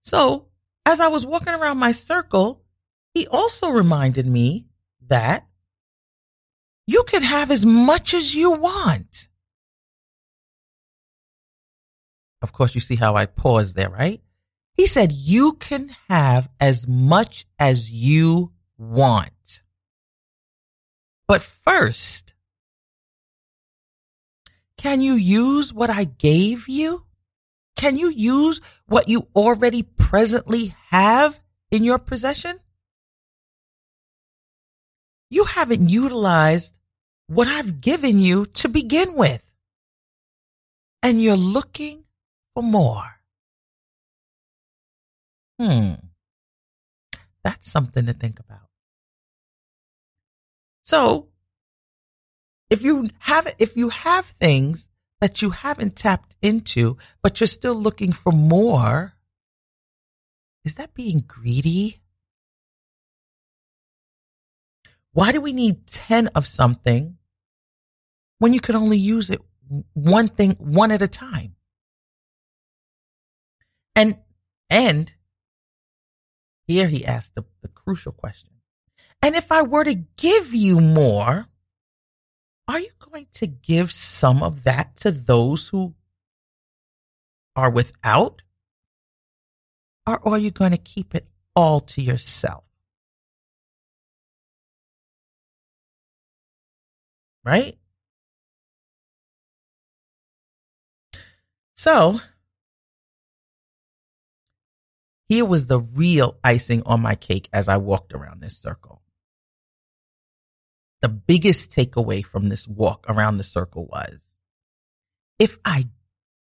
So 0.02 0.49
as 0.86 1.00
I 1.00 1.08
was 1.08 1.26
walking 1.26 1.54
around 1.54 1.78
my 1.78 1.92
circle, 1.92 2.62
he 3.14 3.26
also 3.26 3.70
reminded 3.70 4.26
me 4.26 4.66
that 5.08 5.46
you 6.86 7.04
can 7.04 7.22
have 7.22 7.50
as 7.50 7.64
much 7.64 8.14
as 8.14 8.34
you 8.34 8.52
want. 8.52 9.28
Of 12.42 12.52
course, 12.52 12.74
you 12.74 12.80
see 12.80 12.96
how 12.96 13.16
I 13.16 13.26
paused 13.26 13.76
there, 13.76 13.90
right? 13.90 14.20
He 14.74 14.86
said, 14.86 15.12
you 15.12 15.52
can 15.54 15.94
have 16.08 16.48
as 16.58 16.86
much 16.88 17.44
as 17.58 17.92
you 17.92 18.52
want. 18.78 19.62
But 21.28 21.42
first, 21.42 22.32
can 24.76 25.02
you 25.02 25.14
use 25.14 25.72
what 25.74 25.90
I 25.90 26.04
gave 26.04 26.66
you? 26.68 27.04
Can 27.80 27.96
you 27.96 28.10
use 28.10 28.60
what 28.88 29.08
you 29.08 29.26
already 29.34 29.82
presently 29.82 30.74
have 30.90 31.40
in 31.70 31.82
your 31.82 31.98
possession? 31.98 32.60
You 35.30 35.44
haven't 35.44 35.88
utilized 35.88 36.76
what 37.26 37.48
I've 37.48 37.80
given 37.80 38.18
you 38.18 38.44
to 38.60 38.68
begin 38.68 39.14
with. 39.14 39.42
And 41.02 41.22
you're 41.22 41.36
looking 41.36 42.04
for 42.52 42.62
more. 42.62 43.22
Hmm. 45.58 45.94
That's 47.42 47.70
something 47.70 48.04
to 48.04 48.12
think 48.12 48.40
about. 48.40 48.68
So, 50.82 51.28
if 52.68 52.82
you 52.82 53.08
have 53.20 53.54
if 53.58 53.74
you 53.74 53.88
have 53.88 54.26
things 54.38 54.90
that 55.20 55.42
you 55.42 55.50
haven't 55.50 55.96
tapped 55.96 56.34
into, 56.40 56.96
but 57.22 57.40
you're 57.40 57.46
still 57.46 57.74
looking 57.74 58.12
for 58.12 58.32
more, 58.32 59.14
is 60.64 60.76
that 60.76 60.94
being 60.94 61.24
greedy? 61.26 62.00
Why 65.12 65.32
do 65.32 65.40
we 65.40 65.52
need 65.52 65.86
10 65.86 66.28
of 66.28 66.46
something 66.46 67.18
when 68.38 68.54
you 68.54 68.60
can 68.60 68.76
only 68.76 68.98
use 68.98 69.30
it 69.30 69.40
one 69.92 70.28
thing, 70.28 70.56
one 70.58 70.90
at 70.90 71.02
a 71.02 71.08
time? 71.08 71.56
And, 73.96 74.18
and 74.70 75.12
here 76.66 76.88
he 76.88 77.04
asked 77.04 77.34
the, 77.34 77.44
the 77.60 77.68
crucial 77.68 78.12
question. 78.12 78.50
And 79.20 79.34
if 79.34 79.52
I 79.52 79.62
were 79.62 79.84
to 79.84 79.94
give 79.94 80.54
you 80.54 80.80
more, 80.80 81.48
are 82.70 82.80
you 82.80 82.90
going 83.00 83.26
to 83.34 83.46
give 83.48 83.90
some 83.90 84.42
of 84.42 84.62
that 84.64 84.96
to 84.98 85.10
those 85.10 85.68
who 85.68 85.94
are 87.56 87.70
without? 87.70 88.42
Or 90.06 90.28
are 90.28 90.38
you 90.38 90.50
going 90.52 90.70
to 90.70 90.78
keep 90.78 91.14
it 91.14 91.26
all 91.56 91.80
to 91.80 92.02
yourself? 92.02 92.64
Right? 97.44 97.76
So, 101.74 102.20
here 105.28 105.44
was 105.44 105.66
the 105.66 105.80
real 105.80 106.36
icing 106.44 106.82
on 106.84 107.00
my 107.00 107.14
cake 107.14 107.48
as 107.52 107.68
I 107.68 107.78
walked 107.78 108.12
around 108.12 108.42
this 108.42 108.56
circle. 108.56 108.99
The 111.02 111.08
biggest 111.08 111.70
takeaway 111.70 112.24
from 112.24 112.48
this 112.48 112.68
walk 112.68 113.06
around 113.08 113.38
the 113.38 113.42
circle 113.42 113.86
was 113.86 114.38
if 115.38 115.58
I 115.64 115.88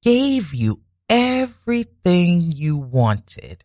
gave 0.03 0.53
you 0.53 0.81
everything 1.09 2.51
you 2.51 2.77
wanted, 2.77 3.63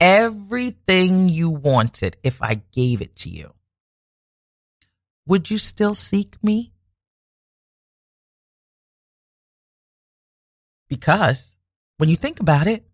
everything 0.00 1.28
you 1.28 1.50
wanted, 1.50 2.16
if 2.24 2.42
I 2.42 2.62
gave 2.72 3.00
it 3.00 3.14
to 3.16 3.28
you, 3.28 3.54
would 5.26 5.50
you 5.50 5.58
still 5.58 5.94
seek 5.94 6.42
me? 6.42 6.72
Because 10.88 11.56
when 11.98 12.08
you 12.08 12.16
think 12.16 12.40
about 12.40 12.66
it, 12.66 12.84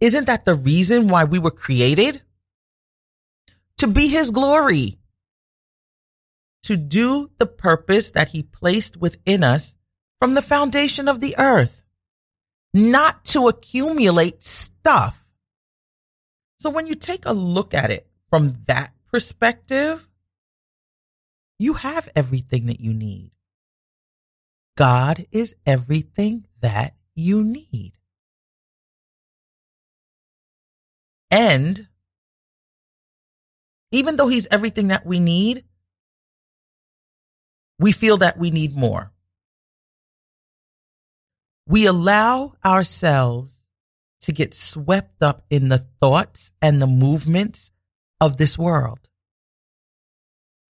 isn't 0.00 0.26
that 0.26 0.44
the 0.44 0.54
reason 0.54 1.08
why 1.08 1.24
we 1.24 1.38
were 1.38 1.50
created? 1.50 2.20
To 3.78 3.86
be 3.86 4.08
his 4.08 4.30
glory. 4.30 4.97
To 6.64 6.76
do 6.76 7.30
the 7.38 7.46
purpose 7.46 8.10
that 8.10 8.28
he 8.28 8.42
placed 8.42 8.96
within 8.96 9.42
us 9.42 9.76
from 10.20 10.34
the 10.34 10.42
foundation 10.42 11.08
of 11.08 11.20
the 11.20 11.36
earth. 11.38 11.84
Not 12.74 13.24
to 13.26 13.48
accumulate 13.48 14.42
stuff. 14.42 15.24
So 16.60 16.70
when 16.70 16.86
you 16.86 16.94
take 16.94 17.24
a 17.24 17.32
look 17.32 17.72
at 17.72 17.90
it 17.90 18.08
from 18.28 18.56
that 18.66 18.92
perspective, 19.10 20.06
you 21.58 21.74
have 21.74 22.08
everything 22.14 22.66
that 22.66 22.80
you 22.80 22.92
need. 22.92 23.32
God 24.76 25.26
is 25.32 25.56
everything 25.66 26.46
that 26.60 26.94
you 27.14 27.42
need. 27.42 27.94
And 31.30 31.88
even 33.90 34.16
though 34.16 34.28
he's 34.28 34.46
everything 34.50 34.88
that 34.88 35.04
we 35.04 35.18
need, 35.18 35.64
we 37.78 37.92
feel 37.92 38.18
that 38.18 38.38
we 38.38 38.50
need 38.50 38.76
more. 38.76 39.12
We 41.66 41.86
allow 41.86 42.54
ourselves 42.64 43.66
to 44.22 44.32
get 44.32 44.54
swept 44.54 45.22
up 45.22 45.44
in 45.50 45.68
the 45.68 45.78
thoughts 45.78 46.52
and 46.60 46.82
the 46.82 46.86
movements 46.86 47.70
of 48.20 48.36
this 48.36 48.58
world. 48.58 48.98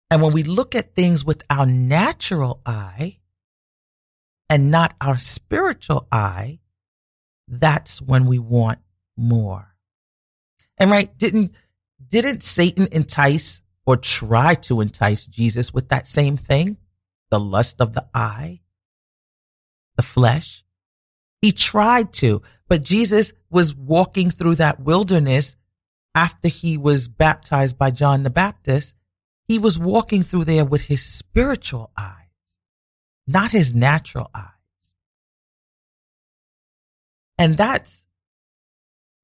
And 0.09 0.21
when 0.21 0.33
we 0.33 0.43
look 0.43 0.75
at 0.75 0.93
things 0.95 1.25
with 1.25 1.43
our 1.49 1.65
natural 1.65 2.61
eye 2.65 3.19
and 4.49 4.69
not 4.69 4.93
our 5.01 5.17
spiritual 5.17 6.07
eye, 6.11 6.59
that's 7.47 8.01
when 8.01 8.25
we 8.25 8.39
want 8.39 8.79
more. 9.17 9.75
And 10.77 10.91
right, 10.91 11.17
didn't, 11.17 11.55
didn't 12.07 12.43
Satan 12.43 12.87
entice 12.91 13.61
or 13.85 13.97
try 13.97 14.55
to 14.55 14.81
entice 14.81 15.25
Jesus 15.25 15.73
with 15.73 15.89
that 15.89 16.07
same 16.07 16.37
thing? 16.37 16.77
The 17.33 17.39
lust 17.39 17.81
of 17.81 17.95
the 17.95 18.05
eye, 18.13 18.61
the 19.95 20.03
flesh. 20.03 20.63
He 21.41 21.51
tried 21.51 22.13
to, 22.13 22.43
but 22.67 22.83
Jesus 22.83 23.33
was 23.49 23.73
walking 23.73 24.29
through 24.29 24.53
that 24.55 24.79
wilderness 24.79 25.55
after 26.13 26.47
he 26.47 26.77
was 26.77 27.07
baptized 27.07 27.75
by 27.75 27.89
John 27.89 28.21
the 28.21 28.29
Baptist 28.29 28.93
he 29.47 29.57
was 29.59 29.77
walking 29.77 30.21
through 30.23 30.45
there 30.45 30.63
with 30.63 30.81
his 30.81 31.03
spiritual 31.03 31.91
eyes, 31.97 32.29
not 33.27 33.51
his 33.51 33.73
natural 33.73 34.29
eyes. 34.33 34.47
And 37.37 37.57
that's, 37.57 38.07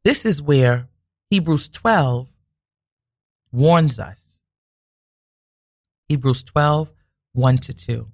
this 0.03 0.25
is 0.25 0.41
where 0.41 0.89
Hebrews 1.29 1.69
12 1.69 2.27
warns 3.51 3.99
us. 3.99 4.41
Hebrews 6.09 6.43
12, 6.43 6.91
1 7.33 7.57
to 7.57 7.73
2. 7.73 8.07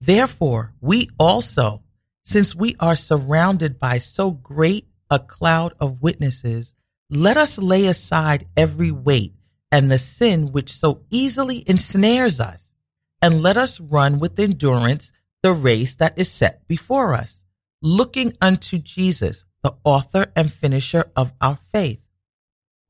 Therefore, 0.00 0.74
we 0.80 1.08
also, 1.18 1.82
since 2.22 2.54
we 2.54 2.76
are 2.80 2.96
surrounded 2.96 3.78
by 3.78 3.98
so 3.98 4.30
great 4.30 4.88
a 5.10 5.18
cloud 5.18 5.74
of 5.80 6.02
witnesses, 6.02 6.74
let 7.08 7.36
us 7.36 7.58
lay 7.58 7.86
aside 7.86 8.48
every 8.56 8.90
weight 8.90 9.34
and 9.70 9.90
the 9.90 9.98
sin 9.98 10.52
which 10.52 10.72
so 10.72 11.02
easily 11.10 11.64
ensnares 11.68 12.40
us, 12.40 12.76
and 13.20 13.42
let 13.42 13.56
us 13.56 13.80
run 13.80 14.18
with 14.18 14.38
endurance 14.38 15.12
the 15.42 15.52
race 15.52 15.94
that 15.96 16.18
is 16.18 16.30
set 16.30 16.66
before 16.66 17.14
us, 17.14 17.46
looking 17.82 18.32
unto 18.40 18.78
Jesus, 18.78 19.44
the 19.62 19.74
author 19.84 20.26
and 20.34 20.52
finisher 20.52 21.10
of 21.14 21.32
our 21.40 21.58
faith, 21.72 22.00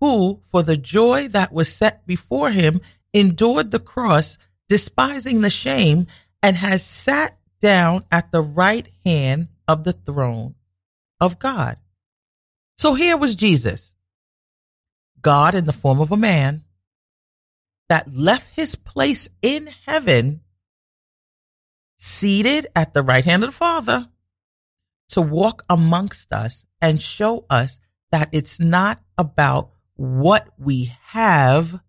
who, 0.00 0.42
for 0.50 0.62
the 0.62 0.76
joy 0.76 1.28
that 1.28 1.52
was 1.52 1.72
set 1.72 2.06
before 2.06 2.50
him, 2.50 2.80
endured 3.12 3.70
the 3.70 3.78
cross, 3.78 4.38
despising 4.68 5.40
the 5.40 5.50
shame, 5.50 6.06
and 6.42 6.56
has 6.56 6.84
sat 6.84 7.38
down 7.60 8.04
at 8.10 8.30
the 8.30 8.40
right 8.40 8.88
hand 9.04 9.48
of 9.66 9.84
the 9.84 9.92
throne 9.92 10.54
of 11.20 11.38
God. 11.38 11.78
So 12.76 12.94
here 12.94 13.16
was 13.16 13.34
Jesus, 13.34 13.96
God 15.20 15.54
in 15.54 15.64
the 15.64 15.72
form 15.72 16.00
of 16.00 16.12
a 16.12 16.16
man, 16.16 16.64
that 17.88 18.14
left 18.14 18.50
his 18.54 18.74
place 18.74 19.28
in 19.40 19.68
heaven, 19.86 20.40
seated 21.96 22.66
at 22.74 22.92
the 22.92 23.02
right 23.02 23.24
hand 23.24 23.44
of 23.44 23.50
the 23.50 23.56
Father, 23.56 24.08
to 25.08 25.20
walk 25.20 25.64
amongst 25.70 26.32
us 26.32 26.66
and 26.80 27.00
show 27.00 27.46
us 27.48 27.78
that 28.10 28.28
it's 28.32 28.60
not 28.60 29.00
about 29.16 29.70
what 29.94 30.48
we 30.58 30.92
have, 31.06 31.80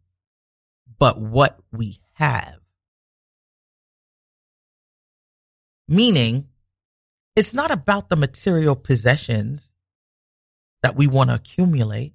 but 0.98 1.20
what 1.20 1.60
we 1.72 2.00
have. 2.14 2.60
Meaning, 5.88 6.48
it's 7.36 7.54
not 7.54 7.72
about 7.72 8.10
the 8.10 8.16
material 8.16 8.76
possessions 8.76 9.74
that 10.84 10.96
we 10.96 11.08
want 11.08 11.30
to 11.30 11.36
accumulate, 11.36 12.14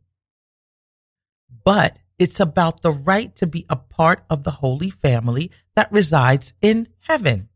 but 1.65 1.97
it's 2.19 2.39
about 2.39 2.83
the 2.83 2.91
right 2.91 3.35
to 3.37 3.47
be 3.47 3.65
a 3.69 3.77
part 3.77 4.25
of 4.29 4.45
the 4.45 4.51
holy 4.51 4.91
family 4.91 5.51
that 5.75 5.91
resides 5.91 6.55
in 6.61 6.89
heaven. 7.01 7.49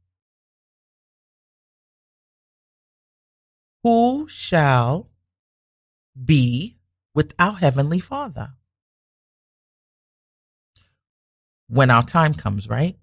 Who 3.82 4.26
shall 4.28 5.10
be 6.24 6.78
with 7.14 7.34
our 7.38 7.54
heavenly 7.56 8.00
Father? 8.00 8.54
When 11.68 11.90
our 11.90 12.02
time 12.02 12.34
comes, 12.34 12.68
right? 12.68 12.96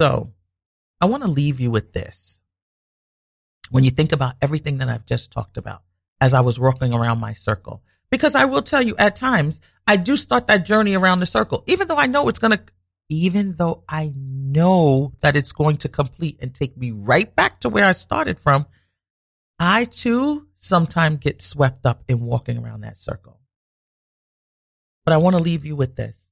So 0.00 0.32
I 1.00 1.06
want 1.06 1.24
to 1.24 1.30
leave 1.30 1.60
you 1.60 1.70
with 1.70 1.92
this. 1.92 2.40
When 3.70 3.84
you 3.84 3.90
think 3.90 4.12
about 4.12 4.36
everything 4.40 4.78
that 4.78 4.88
I've 4.88 5.06
just 5.06 5.30
talked 5.30 5.56
about 5.56 5.82
as 6.20 6.34
I 6.34 6.40
was 6.40 6.58
walking 6.58 6.94
around 6.94 7.20
my 7.20 7.32
circle, 7.32 7.82
because 8.10 8.34
I 8.34 8.46
will 8.46 8.62
tell 8.62 8.82
you 8.82 8.96
at 8.96 9.16
times 9.16 9.60
I 9.86 9.96
do 9.96 10.16
start 10.16 10.46
that 10.46 10.64
journey 10.64 10.94
around 10.94 11.20
the 11.20 11.26
circle, 11.26 11.64
even 11.66 11.88
though 11.88 11.96
I 11.96 12.06
know 12.06 12.28
it's 12.28 12.38
going 12.38 12.52
to, 12.52 12.60
even 13.10 13.56
though 13.56 13.84
I 13.88 14.12
know 14.16 15.12
that 15.20 15.36
it's 15.36 15.52
going 15.52 15.76
to 15.78 15.88
complete 15.88 16.38
and 16.40 16.54
take 16.54 16.76
me 16.76 16.90
right 16.90 17.34
back 17.34 17.60
to 17.60 17.68
where 17.68 17.84
I 17.84 17.92
started 17.92 18.38
from. 18.38 18.66
I 19.58 19.84
too 19.84 20.46
sometimes 20.56 21.18
get 21.18 21.42
swept 21.42 21.84
up 21.84 22.04
in 22.08 22.20
walking 22.20 22.58
around 22.58 22.82
that 22.82 22.98
circle. 22.98 23.40
But 25.04 25.14
I 25.14 25.18
want 25.18 25.36
to 25.36 25.42
leave 25.42 25.64
you 25.64 25.74
with 25.74 25.96
this. 25.96 26.27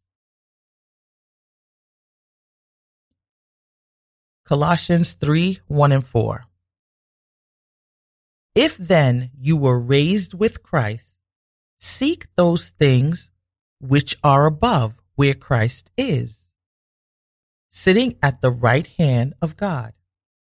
Colossians 4.47 5.15
3 5.15 5.59
1 5.67 5.93
and 5.93 6.07
4. 6.07 6.45
If 8.55 8.77
then 8.77 9.31
you 9.37 9.57
were 9.57 9.81
raised 9.81 10.35
with 10.35 10.63
Christ, 10.63 11.21
seek 11.79 12.29
those 12.37 12.69
things 12.69 13.33
which 13.81 14.17
are 14.23 14.47
above 14.47 14.99
where 15.17 15.35
Christ 15.35 15.91
is, 15.97 16.47
sitting 17.71 18.19
at 18.23 18.41
the 18.41 18.53
right 18.53 18.87
hand 18.97 19.35
of 19.43 19.57
God. 19.57 19.95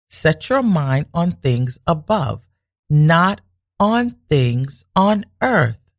Set 0.09 0.49
your 0.49 0.63
mind 0.63 1.07
on 1.13 1.33
things 1.33 1.77
above, 1.85 2.47
not 2.89 3.41
on 3.81 4.11
things 4.29 4.85
on 4.95 5.27
earth. 5.43 5.91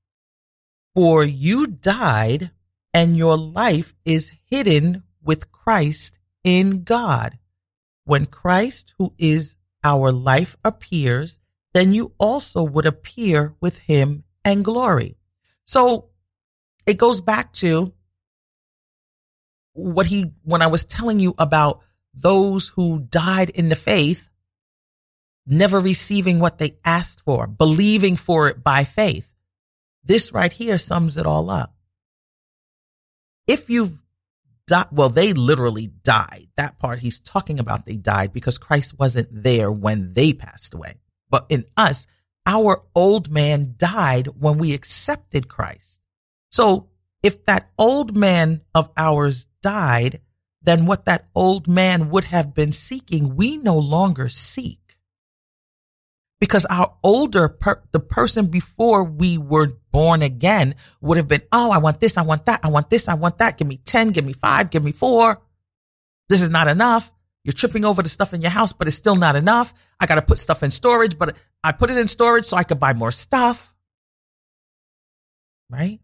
For 0.96 1.26
you 1.26 1.68
died, 1.68 2.52
and 2.94 3.18
your 3.18 3.38
life 3.38 3.94
is 4.06 4.32
hidden 4.46 5.04
with 5.22 5.52
Christ 5.52 6.18
in 6.46 6.84
God. 6.84 7.38
When 8.10 8.26
Christ, 8.26 8.96
who 8.98 9.14
is 9.20 9.56
our 9.84 10.12
life, 10.12 10.58
appears, 10.66 11.38
then 11.76 11.94
you 11.94 12.14
also 12.18 12.64
would 12.64 12.88
appear 12.88 13.54
with 13.62 13.78
him 13.78 14.24
and 14.44 14.66
glory. 14.66 15.16
So 15.66 16.10
it 16.88 16.98
goes 16.98 17.22
back 17.22 17.54
to 17.62 17.94
what 19.74 20.08
he, 20.08 20.32
when 20.42 20.64
I 20.64 20.66
was 20.74 20.86
telling 20.86 21.20
you 21.20 21.36
about 21.38 21.82
those 22.16 22.70
who 22.70 22.98
died 22.98 23.52
in 23.52 23.70
the 23.70 23.76
faith, 23.76 24.32
never 25.46 25.80
receiving 25.80 26.40
what 26.40 26.58
they 26.58 26.80
asked 26.84 27.22
for, 27.22 27.46
believing 27.46 28.16
for 28.16 28.48
it 28.48 28.64
by 28.64 28.86
faith. 28.86 29.32
This 30.04 30.34
right 30.34 30.52
here 30.52 30.80
sums 30.80 31.16
it 31.16 31.28
all 31.28 31.52
up. 31.52 31.76
If 33.46 33.70
you've 33.70 34.00
di- 34.70 34.86
well, 34.92 35.10
they 35.10 35.34
literally 35.34 35.88
died. 35.88 36.48
That 36.56 36.80
part 36.80 37.00
he's 37.00 37.20
talking 37.20 37.60
about, 37.60 37.86
they 37.86 37.98
died 37.98 38.34
because 38.34 38.58
Christ 38.58 38.98
wasn't 38.98 39.28
there 39.32 39.72
when 39.72 40.10
they 40.14 40.34
passed 40.34 40.74
away. 40.74 40.96
But 41.30 41.46
in 41.50 41.66
us, 41.78 42.08
our 42.46 42.84
old 42.96 43.30
man 43.30 43.76
died 43.78 44.28
when 44.40 44.58
we 44.58 44.74
accepted 44.74 45.48
Christ. 45.48 46.00
So 46.52 46.90
if 47.22 47.46
that 47.46 47.70
old 47.78 48.16
man 48.16 48.62
of 48.74 48.90
ours 48.98 49.48
died, 49.62 50.22
then 50.62 50.86
what 50.86 51.06
that 51.06 51.28
old 51.36 51.68
man 51.68 52.10
would 52.10 52.26
have 52.26 52.54
been 52.54 52.72
seeking, 52.72 53.36
we 53.36 53.58
no 53.58 53.78
longer 53.78 54.30
seek 54.30 54.89
because 56.40 56.66
our 56.66 56.96
older 57.04 57.50
per- 57.50 57.84
the 57.92 58.00
person 58.00 58.48
before 58.48 59.04
we 59.04 59.38
were 59.38 59.72
born 59.92 60.22
again 60.22 60.76
would 61.02 61.18
have 61.18 61.28
been 61.28 61.42
oh 61.52 61.72
i 61.72 61.78
want 61.78 62.00
this 62.00 62.18
i 62.18 62.22
want 62.22 62.46
that 62.46 62.60
i 62.64 62.68
want 62.68 62.90
this 62.90 63.08
i 63.08 63.14
want 63.14 63.38
that. 63.40 63.58
Give 63.58 63.68
me 63.68 63.78
10 63.78 64.12
give 64.12 64.26
me 64.26 64.34
5 64.34 64.70
give 64.70 64.84
me 64.84 64.92
4 64.92 65.42
this 66.30 66.44
is 66.44 66.50
not 66.52 66.68
enough. 66.68 67.12
You're 67.44 67.54
tripping 67.54 67.86
over 67.86 68.04
the 68.04 68.10
stuff 68.10 68.34
in 68.34 68.42
your 68.42 68.52
house 68.52 68.74
but 68.74 68.88
it's 68.88 68.96
still 68.96 69.16
not 69.16 69.36
enough. 69.36 69.74
I 70.00 70.06
got 70.06 70.16
to 70.16 70.22
put 70.22 70.40
stuff 70.40 70.64
in 70.64 70.72
storage 70.72 71.18
but 71.18 71.36
i 71.64 71.72
put 71.72 71.90
it 71.90 71.98
in 71.98 72.08
storage 72.08 72.46
so 72.46 72.56
i 72.58 72.64
could 72.64 72.80
buy 72.80 72.94
more 72.94 73.12
stuff. 73.12 73.74
Right? 75.70 76.00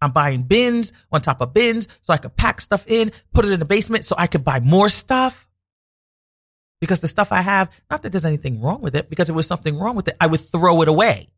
I'm 0.00 0.12
buying 0.12 0.44
bins 0.44 0.92
on 1.10 1.20
top 1.22 1.40
of 1.40 1.52
bins 1.52 1.88
so 2.02 2.12
i 2.12 2.18
could 2.18 2.36
pack 2.36 2.60
stuff 2.60 2.84
in 2.86 3.10
put 3.34 3.44
it 3.44 3.52
in 3.52 3.58
the 3.58 3.66
basement 3.66 4.04
so 4.04 4.14
i 4.16 4.28
could 4.28 4.44
buy 4.44 4.60
more 4.60 4.88
stuff 4.88 5.47
because 6.80 7.00
the 7.00 7.08
stuff 7.08 7.32
I 7.32 7.40
have, 7.40 7.70
not 7.90 8.02
that 8.02 8.12
there's 8.12 8.24
anything 8.24 8.60
wrong 8.60 8.80
with 8.80 8.94
it, 8.94 9.10
because 9.10 9.24
if 9.24 9.28
there 9.28 9.36
was 9.36 9.46
something 9.46 9.78
wrong 9.78 9.96
with 9.96 10.08
it, 10.08 10.16
I 10.20 10.26
would 10.26 10.40
throw 10.40 10.82
it 10.82 10.88
away. 10.88 11.28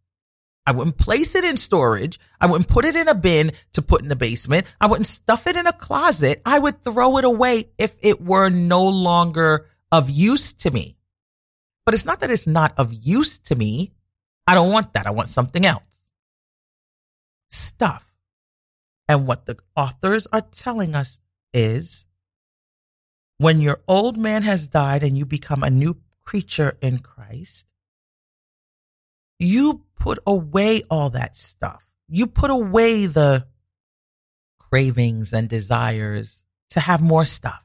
I 0.66 0.72
wouldn't 0.72 0.98
place 0.98 1.34
it 1.34 1.44
in 1.44 1.56
storage. 1.56 2.20
I 2.40 2.46
wouldn't 2.46 2.68
put 2.68 2.84
it 2.84 2.94
in 2.94 3.08
a 3.08 3.14
bin 3.14 3.52
to 3.72 3.82
put 3.82 4.02
in 4.02 4.08
the 4.08 4.16
basement. 4.16 4.66
I 4.80 4.86
wouldn't 4.86 5.06
stuff 5.06 5.46
it 5.46 5.56
in 5.56 5.66
a 5.66 5.72
closet. 5.72 6.42
I 6.44 6.58
would 6.58 6.82
throw 6.82 7.16
it 7.16 7.24
away 7.24 7.70
if 7.78 7.94
it 8.02 8.20
were 8.20 8.50
no 8.50 8.86
longer 8.86 9.66
of 9.90 10.10
use 10.10 10.52
to 10.54 10.70
me. 10.70 10.96
But 11.84 11.94
it's 11.94 12.04
not 12.04 12.20
that 12.20 12.30
it's 12.30 12.46
not 12.46 12.74
of 12.76 12.92
use 12.92 13.38
to 13.40 13.56
me. 13.56 13.92
I 14.46 14.54
don't 14.54 14.70
want 14.70 14.92
that. 14.92 15.06
I 15.06 15.10
want 15.10 15.30
something 15.30 15.64
else. 15.64 15.82
Stuff. 17.50 18.06
And 19.08 19.26
what 19.26 19.46
the 19.46 19.56
authors 19.74 20.28
are 20.32 20.42
telling 20.42 20.94
us 20.94 21.20
is 21.52 22.06
when 23.40 23.62
your 23.62 23.80
old 23.88 24.18
man 24.18 24.42
has 24.42 24.68
died 24.68 25.02
and 25.02 25.16
you 25.16 25.24
become 25.24 25.62
a 25.62 25.70
new 25.70 25.96
creature 26.22 26.76
in 26.82 26.98
Christ, 26.98 27.64
you 29.38 29.86
put 29.98 30.18
away 30.26 30.82
all 30.90 31.08
that 31.08 31.38
stuff. 31.38 31.86
You 32.06 32.26
put 32.26 32.50
away 32.50 33.06
the 33.06 33.46
cravings 34.58 35.32
and 35.32 35.48
desires 35.48 36.44
to 36.68 36.80
have 36.80 37.00
more 37.00 37.24
stuff. 37.24 37.64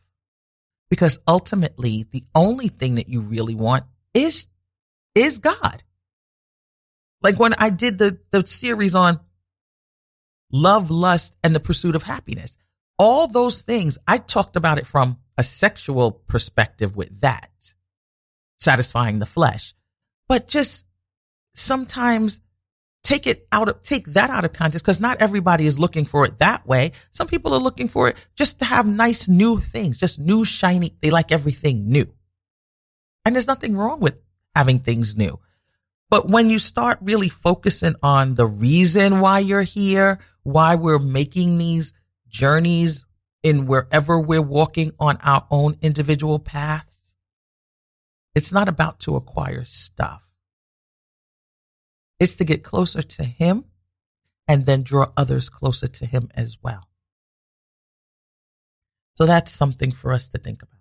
Because 0.89 1.19
ultimately, 1.27 2.07
the 2.09 2.23
only 2.33 2.69
thing 2.69 2.95
that 2.95 3.09
you 3.09 3.19
really 3.19 3.55
want 3.55 3.83
is, 4.13 4.47
is 5.13 5.39
God. 5.39 5.83
Like 7.21 7.37
when 7.37 7.53
I 7.57 7.69
did 7.69 7.97
the, 7.97 8.19
the 8.31 8.47
series 8.47 8.95
on 8.95 9.19
love, 10.53 10.89
lust, 10.89 11.35
and 11.43 11.53
the 11.53 11.59
pursuit 11.59 11.97
of 11.97 12.03
happiness, 12.03 12.55
all 12.97 13.27
those 13.27 13.61
things, 13.61 13.97
I 14.07 14.19
talked 14.19 14.55
about 14.55 14.77
it 14.77 14.87
from 14.87 15.17
a 15.37 15.43
sexual 15.43 16.11
perspective 16.11 16.95
with 16.95 17.21
that, 17.21 17.73
satisfying 18.59 19.19
the 19.19 19.25
flesh. 19.25 19.73
But 20.27 20.47
just 20.47 20.85
sometimes 21.53 22.39
take 23.03 23.27
it 23.27 23.47
out 23.51 23.69
of, 23.69 23.81
take 23.83 24.07
that 24.07 24.29
out 24.29 24.45
of 24.45 24.53
context 24.53 24.83
because 24.83 24.99
not 24.99 25.21
everybody 25.21 25.67
is 25.67 25.77
looking 25.77 26.05
for 26.05 26.25
it 26.25 26.39
that 26.39 26.65
way. 26.67 26.91
Some 27.11 27.27
people 27.27 27.53
are 27.53 27.59
looking 27.59 27.87
for 27.87 28.09
it 28.09 28.17
just 28.35 28.59
to 28.59 28.65
have 28.65 28.87
nice 28.87 29.27
new 29.27 29.59
things, 29.59 29.99
just 29.99 30.19
new 30.19 30.43
shiny. 30.43 30.95
They 31.01 31.11
like 31.11 31.31
everything 31.31 31.89
new. 31.89 32.11
And 33.23 33.35
there's 33.35 33.47
nothing 33.47 33.75
wrong 33.75 33.99
with 33.99 34.19
having 34.55 34.79
things 34.79 35.15
new. 35.15 35.39
But 36.09 36.29
when 36.29 36.49
you 36.49 36.59
start 36.59 36.99
really 37.01 37.29
focusing 37.29 37.95
on 38.01 38.35
the 38.35 38.45
reason 38.45 39.19
why 39.19 39.39
you're 39.39 39.63
here, 39.63 40.19
why 40.43 40.75
we're 40.75 40.99
making 40.99 41.57
these 41.57 41.93
journeys 42.27 43.05
in 43.45 43.67
wherever 43.67 44.19
we're 44.19 44.41
walking 44.41 44.91
on 44.99 45.17
our 45.21 45.45
own 45.51 45.77
individual 45.83 46.39
paths, 46.39 47.15
it's 48.33 48.51
not 48.51 48.67
about 48.67 48.99
to 49.01 49.15
acquire 49.15 49.63
stuff. 49.65 50.27
It's 52.19 52.33
to 52.35 52.43
get 52.43 52.63
closer 52.63 53.03
to 53.03 53.23
Him 53.23 53.65
and 54.47 54.65
then 54.65 54.81
draw 54.81 55.05
others 55.15 55.49
closer 55.49 55.87
to 55.87 56.07
Him 56.07 56.29
as 56.33 56.57
well. 56.63 56.89
So 59.15 59.27
that's 59.27 59.51
something 59.51 59.91
for 59.91 60.11
us 60.11 60.27
to 60.29 60.39
think 60.39 60.63
about. 60.63 60.79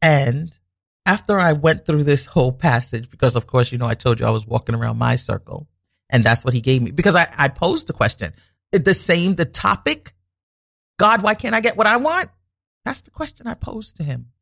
And 0.00 0.56
after 1.04 1.40
I 1.40 1.54
went 1.54 1.86
through 1.86 2.04
this 2.04 2.24
whole 2.24 2.52
passage, 2.52 3.10
because 3.10 3.34
of 3.34 3.48
course, 3.48 3.72
you 3.72 3.78
know, 3.78 3.88
I 3.88 3.94
told 3.94 4.20
you 4.20 4.26
I 4.26 4.30
was 4.30 4.46
walking 4.46 4.76
around 4.76 4.96
my 4.96 5.16
circle 5.16 5.66
and 6.08 6.22
that's 6.22 6.44
what 6.44 6.54
he 6.54 6.60
gave 6.60 6.82
me 6.82 6.92
because 6.92 7.16
I, 7.16 7.26
I 7.36 7.48
posed 7.48 7.88
the 7.88 7.92
question. 7.92 8.32
The 8.70 8.94
same, 8.94 9.34
the 9.34 9.44
topic, 9.44 10.12
God, 10.98 11.22
why 11.22 11.34
can't 11.34 11.54
I 11.54 11.60
get 11.60 11.76
what 11.76 11.86
I 11.86 11.96
want? 11.96 12.28
That's 12.84 13.02
the 13.02 13.10
question 13.10 13.46
I 13.46 13.54
posed 13.54 13.96
to 13.96 14.04
him. 14.04 14.32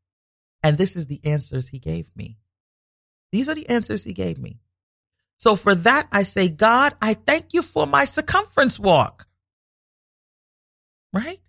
And 0.63 0.79
this 0.79 0.97
is 0.97 1.07
the 1.07 1.21
answers 1.25 1.69
he 1.69 1.79
gave 1.79 2.11
me. 2.17 2.39
These 3.33 3.49
are 3.49 3.55
the 3.55 3.69
answers 3.69 4.05
he 4.05 4.13
gave 4.13 4.39
me. 4.39 4.61
So 5.39 5.57
for 5.57 5.75
that, 5.75 6.09
I 6.13 6.23
say, 6.23 6.49
God, 6.49 6.95
I 7.03 7.15
thank 7.15 7.53
you 7.53 7.63
for 7.63 7.87
my 7.87 8.05
circumference 8.05 8.79
walk. 8.79 9.27
Right? 11.13 11.41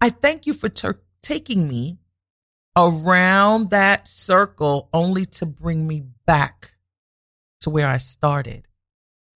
I 0.00 0.10
thank 0.10 0.46
you 0.46 0.52
for 0.52 0.68
ter- 0.68 1.00
taking 1.22 1.68
me 1.68 1.98
around 2.76 3.70
that 3.70 4.06
circle 4.06 4.88
only 4.92 5.24
to 5.24 5.46
bring 5.46 5.86
me 5.86 6.04
back 6.26 6.72
to 7.62 7.70
where 7.70 7.88
I 7.88 7.96
started, 7.96 8.68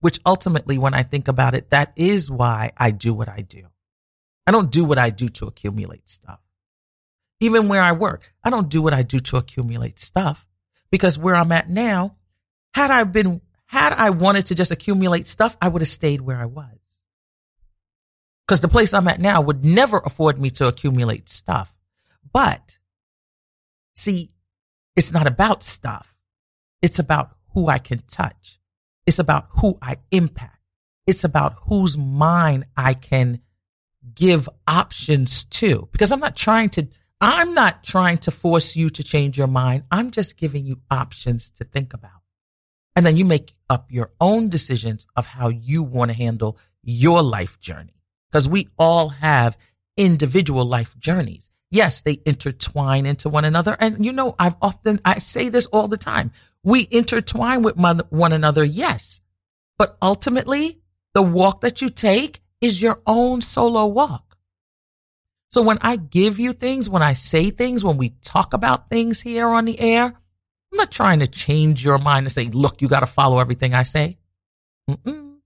which 0.01 0.21
ultimately, 0.27 0.77
when 0.77 0.95
I 0.95 1.03
think 1.03 1.27
about 1.27 1.55
it, 1.55 1.71
that 1.71 1.93
is 1.97 2.31
why 2.31 2.73
I 2.77 2.91
do 2.91 3.15
what 3.15 3.29
I 3.29 3.41
do. 3.41 3.67
I 4.51 4.53
don't 4.53 4.71
do 4.71 4.85
what 4.85 4.99
I 4.99 5.11
do 5.11 5.29
to 5.29 5.47
accumulate 5.47 6.09
stuff. 6.09 6.41
Even 7.39 7.69
where 7.69 7.81
I 7.81 7.93
work, 7.93 8.35
I 8.43 8.51
don't 8.51 8.69
do 8.69 8.83
what 8.83 8.93
I 8.93 9.03
do 9.03 9.21
to 9.21 9.37
accumulate 9.37 10.01
stuff 10.01 10.45
because 10.91 11.17
where 11.17 11.37
I'm 11.37 11.53
at 11.53 11.71
now, 11.71 12.17
had 12.75 12.91
I 12.91 13.05
been, 13.05 13.43
had 13.67 13.93
I 13.93 14.11
wanted 14.11 14.47
to 14.47 14.57
just 14.57 14.73
accumulate 14.73 15.29
stuff, 15.29 15.57
I 15.63 15.69
would 15.69 15.83
have 15.83 15.89
stayed 15.89 16.21
where 16.21 16.39
I 16.39 16.47
was. 16.47 16.67
Because 18.45 18.61
the 18.61 18.67
place 18.67 18.93
I'm 18.93 19.07
at 19.07 19.21
now 19.21 19.41
would 19.41 19.65
never 19.65 19.99
afford 19.99 20.41
me 20.41 20.51
to 20.51 20.67
accumulate 20.67 21.29
stuff. 21.29 21.73
But 22.33 22.81
See, 24.01 24.31
it's 24.97 25.13
not 25.13 25.27
about 25.27 25.63
stuff. 25.63 26.17
It's 26.81 26.99
about 26.99 27.37
who 27.53 27.69
I 27.69 27.79
can 27.79 28.03
touch. 28.11 28.59
It's 29.05 29.19
about 29.19 29.49
who 29.61 29.77
I 29.83 29.99
impact. 30.11 30.57
It's 31.07 31.23
about 31.23 31.57
whose 31.67 31.99
mind 31.99 32.65
I 32.75 32.95
can 32.95 33.43
give 34.15 34.49
options 34.67 35.45
to 35.45 35.89
because 35.93 36.13
I'm 36.13 36.21
not 36.21 36.37
trying 36.37 36.71
to, 36.71 36.89
I'm 37.21 37.55
not 37.55 37.85
trying 37.85 38.19
to 38.19 38.31
force 38.31 38.77
you 38.77 38.91
to 38.91 39.05
change 39.05 39.37
your 39.37 39.47
mind. 39.47 39.85
I'm 39.91 40.11
just 40.11 40.37
giving 40.37 40.65
you 40.67 40.81
options 40.91 41.51
to 41.51 41.65
think 41.65 41.93
about. 41.93 42.13
And 42.97 43.07
then 43.07 43.17
you 43.17 43.25
make 43.25 43.55
up 43.69 43.87
your 43.91 44.11
own 44.21 44.49
decisions 44.49 45.07
of 45.17 45.27
how 45.27 45.49
you 45.49 45.83
want 45.83 46.11
to 46.11 46.17
handle 46.17 46.59
your 46.83 47.23
life 47.23 47.61
journey 47.61 47.95
because 48.31 48.49
we 48.49 48.69
all 48.79 49.11
have 49.11 49.57
individual 49.97 50.65
life 50.65 50.99
journeys. 50.99 51.51
Yes, 51.71 52.01
they 52.01 52.21
intertwine 52.27 53.07
into 53.07 53.29
one 53.29 53.45
another. 53.45 53.77
And 53.79 54.05
you 54.05 54.13
know, 54.13 54.35
I've 54.39 54.57
often, 54.61 55.01
I 55.05 55.19
say 55.19 55.49
this 55.49 55.67
all 55.67 55.89
the 55.89 55.97
time. 55.97 56.33
We 56.65 56.89
intertwine 56.91 57.63
with 57.63 57.77
one 57.77 58.33
another. 58.33 58.65
Yes. 58.65 59.21
But 59.79 59.97
ultimately, 60.03 60.81
the 61.15 61.23
walk 61.23 61.61
that 61.61 61.81
you 61.81 61.89
take 61.89 62.43
is 62.61 62.83
your 62.83 63.01
own 63.07 63.41
solo 63.41 63.87
walk. 63.87 64.37
So 65.51 65.63
when 65.63 65.79
I 65.81 65.97
give 65.97 66.39
you 66.39 66.53
things, 66.53 66.89
when 66.89 67.03
I 67.03 67.15
say 67.15 67.51
things, 67.51 67.85
when 67.85 67.97
we 67.97 68.11
talk 68.23 68.53
about 68.53 68.89
things 68.89 69.21
here 69.21 69.49
on 69.49 69.65
the 69.65 69.81
air, 69.81 70.05
I'm 70.05 70.77
not 70.77 70.93
trying 70.93 71.21
to 71.21 71.27
change 71.27 71.85
your 71.85 71.99
mind 71.99 72.27
and 72.27 72.33
say, 72.33 72.47
look, 72.47 72.81
you 72.81 72.89
got 72.89 73.01
to 73.01 73.07
follow 73.07 73.41
everything 73.41 73.75
I 73.75 73.83
say. 73.83 74.19
Mm-mm. 74.89 75.39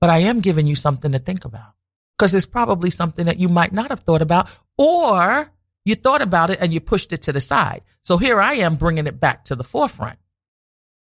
But 0.00 0.10
I 0.10 0.18
am 0.18 0.40
giving 0.40 0.66
you 0.66 0.74
something 0.74 1.12
to 1.12 1.18
think 1.18 1.44
about 1.44 1.74
because 2.18 2.34
it's 2.34 2.46
probably 2.46 2.90
something 2.90 3.26
that 3.26 3.38
you 3.38 3.48
might 3.48 3.72
not 3.72 3.90
have 3.90 4.00
thought 4.00 4.22
about 4.22 4.48
or 4.76 5.52
you 5.84 5.94
thought 5.94 6.22
about 6.22 6.50
it 6.50 6.58
and 6.60 6.72
you 6.72 6.80
pushed 6.80 7.12
it 7.12 7.22
to 7.22 7.32
the 7.32 7.40
side. 7.40 7.82
So 8.02 8.16
here 8.16 8.40
I 8.40 8.54
am 8.54 8.76
bringing 8.76 9.06
it 9.06 9.20
back 9.20 9.44
to 9.44 9.54
the 9.56 9.64
forefront. 9.64 10.18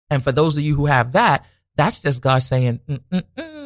And 0.10 0.23
for 0.23 0.32
those 0.32 0.58
of 0.58 0.63
you 0.63 0.76
who 0.76 0.88
have 0.88 1.13
that, 1.13 1.45
that's 1.76 2.02
just 2.02 2.21
God 2.21 2.43
saying, 2.43 2.80
Mm-mm-mm. 2.88 3.57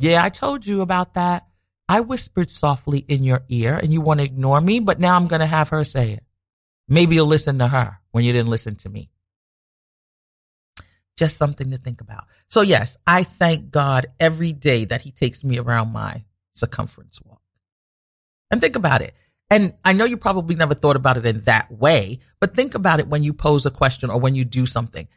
Yeah, 0.00 0.24
I 0.24 0.30
told 0.30 0.66
you 0.66 0.80
about 0.80 1.14
that. 1.14 1.46
I 1.86 2.00
whispered 2.00 2.50
softly 2.50 3.04
in 3.06 3.22
your 3.22 3.42
ear 3.48 3.76
and 3.76 3.92
you 3.92 4.00
want 4.00 4.20
to 4.20 4.24
ignore 4.24 4.60
me, 4.60 4.80
but 4.80 4.98
now 4.98 5.14
I'm 5.14 5.26
going 5.26 5.40
to 5.40 5.46
have 5.46 5.68
her 5.68 5.84
say 5.84 6.12
it. 6.12 6.24
Maybe 6.88 7.16
you'll 7.16 7.26
listen 7.26 7.58
to 7.58 7.68
her 7.68 7.98
when 8.10 8.24
you 8.24 8.32
didn't 8.32 8.48
listen 8.48 8.76
to 8.76 8.88
me. 8.88 9.10
Just 11.16 11.36
something 11.36 11.70
to 11.70 11.76
think 11.76 12.00
about. 12.00 12.24
So 12.48 12.62
yes, 12.62 12.96
I 13.06 13.24
thank 13.24 13.70
God 13.70 14.06
every 14.18 14.54
day 14.54 14.86
that 14.86 15.02
he 15.02 15.10
takes 15.10 15.44
me 15.44 15.58
around 15.58 15.92
my 15.92 16.24
circumference 16.54 17.20
walk. 17.22 17.42
And 18.50 18.60
think 18.60 18.76
about 18.76 19.02
it. 19.02 19.14
And 19.50 19.74
I 19.84 19.92
know 19.92 20.06
you 20.06 20.16
probably 20.16 20.54
never 20.54 20.74
thought 20.74 20.96
about 20.96 21.18
it 21.18 21.26
in 21.26 21.42
that 21.42 21.70
way, 21.70 22.20
but 22.40 22.56
think 22.56 22.74
about 22.74 23.00
it 23.00 23.08
when 23.08 23.22
you 23.22 23.34
pose 23.34 23.66
a 23.66 23.70
question 23.70 24.08
or 24.08 24.18
when 24.18 24.34
you 24.34 24.46
do 24.46 24.64
something. 24.64 25.08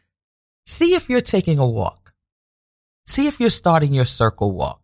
See 0.66 0.94
if 0.94 1.08
you're 1.08 1.22
taking 1.22 1.58
a 1.58 1.66
walk. 1.66 2.03
See 3.06 3.26
if 3.26 3.40
you're 3.40 3.50
starting 3.50 3.92
your 3.92 4.04
circle 4.04 4.52
walk. 4.52 4.80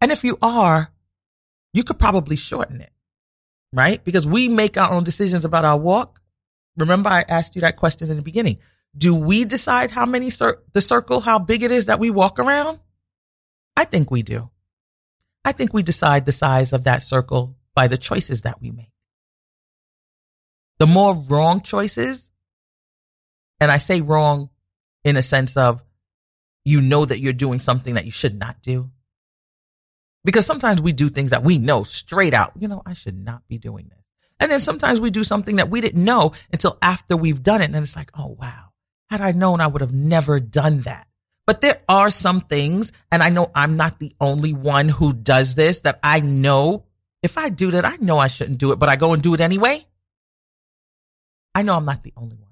And 0.00 0.12
if 0.12 0.24
you 0.24 0.38
are, 0.42 0.92
you 1.72 1.84
could 1.84 1.98
probably 1.98 2.36
shorten 2.36 2.80
it, 2.80 2.92
right? 3.72 4.02
Because 4.04 4.26
we 4.26 4.48
make 4.48 4.76
our 4.76 4.92
own 4.92 5.04
decisions 5.04 5.44
about 5.44 5.64
our 5.64 5.76
walk. 5.76 6.20
Remember 6.76 7.10
I 7.10 7.24
asked 7.28 7.54
you 7.54 7.62
that 7.62 7.76
question 7.76 8.10
in 8.10 8.16
the 8.16 8.22
beginning. 8.22 8.58
Do 8.96 9.14
we 9.14 9.44
decide 9.44 9.90
how 9.90 10.06
many 10.06 10.30
cir- 10.30 10.62
the 10.72 10.80
circle, 10.80 11.20
how 11.20 11.38
big 11.38 11.62
it 11.62 11.70
is 11.70 11.86
that 11.86 12.00
we 12.00 12.10
walk 12.10 12.38
around? 12.38 12.80
I 13.76 13.84
think 13.84 14.10
we 14.10 14.22
do. 14.22 14.50
I 15.44 15.52
think 15.52 15.72
we 15.72 15.82
decide 15.82 16.26
the 16.26 16.32
size 16.32 16.72
of 16.72 16.84
that 16.84 17.02
circle 17.02 17.56
by 17.74 17.88
the 17.88 17.98
choices 17.98 18.42
that 18.42 18.60
we 18.60 18.70
make. 18.70 18.92
The 20.78 20.86
more 20.86 21.14
wrong 21.14 21.60
choices, 21.60 22.30
and 23.60 23.70
I 23.70 23.78
say 23.78 24.00
wrong 24.00 24.50
in 25.04 25.16
a 25.16 25.22
sense 25.22 25.56
of 25.56 25.82
you 26.68 26.80
know 26.80 27.04
that 27.04 27.20
you're 27.20 27.32
doing 27.32 27.60
something 27.60 27.94
that 27.94 28.04
you 28.04 28.10
should 28.10 28.38
not 28.38 28.60
do. 28.62 28.90
Because 30.24 30.46
sometimes 30.46 30.80
we 30.82 30.92
do 30.92 31.08
things 31.08 31.30
that 31.30 31.42
we 31.42 31.58
know 31.58 31.84
straight 31.84 32.34
out, 32.34 32.52
you 32.58 32.68
know, 32.68 32.82
I 32.84 32.94
should 32.94 33.18
not 33.18 33.46
be 33.48 33.58
doing 33.58 33.88
this. 33.88 33.98
And 34.40 34.50
then 34.50 34.60
sometimes 34.60 35.00
we 35.00 35.10
do 35.10 35.24
something 35.24 35.56
that 35.56 35.70
we 35.70 35.80
didn't 35.80 36.04
know 36.04 36.32
until 36.52 36.78
after 36.82 37.16
we've 37.16 37.42
done 37.42 37.62
it. 37.62 37.66
And 37.66 37.76
it's 37.76 37.96
like, 37.96 38.10
oh, 38.14 38.36
wow. 38.38 38.66
Had 39.10 39.20
I 39.20 39.32
known, 39.32 39.60
I 39.60 39.66
would 39.66 39.80
have 39.80 39.92
never 39.92 40.38
done 40.38 40.82
that. 40.82 41.08
But 41.46 41.62
there 41.62 41.80
are 41.88 42.10
some 42.10 42.42
things, 42.42 42.92
and 43.10 43.22
I 43.22 43.30
know 43.30 43.50
I'm 43.54 43.78
not 43.78 43.98
the 43.98 44.14
only 44.20 44.52
one 44.52 44.90
who 44.90 45.14
does 45.14 45.54
this, 45.54 45.80
that 45.80 45.98
I 46.02 46.20
know 46.20 46.84
if 47.22 47.38
I 47.38 47.48
do 47.48 47.70
that, 47.70 47.86
I 47.86 47.96
know 47.96 48.18
I 48.18 48.28
shouldn't 48.28 48.58
do 48.58 48.72
it, 48.72 48.78
but 48.78 48.90
I 48.90 48.96
go 48.96 49.14
and 49.14 49.22
do 49.22 49.34
it 49.34 49.40
anyway. 49.40 49.86
I 51.54 51.62
know 51.62 51.74
I'm 51.74 51.86
not 51.86 52.02
the 52.02 52.12
only 52.16 52.36
one. 52.36 52.48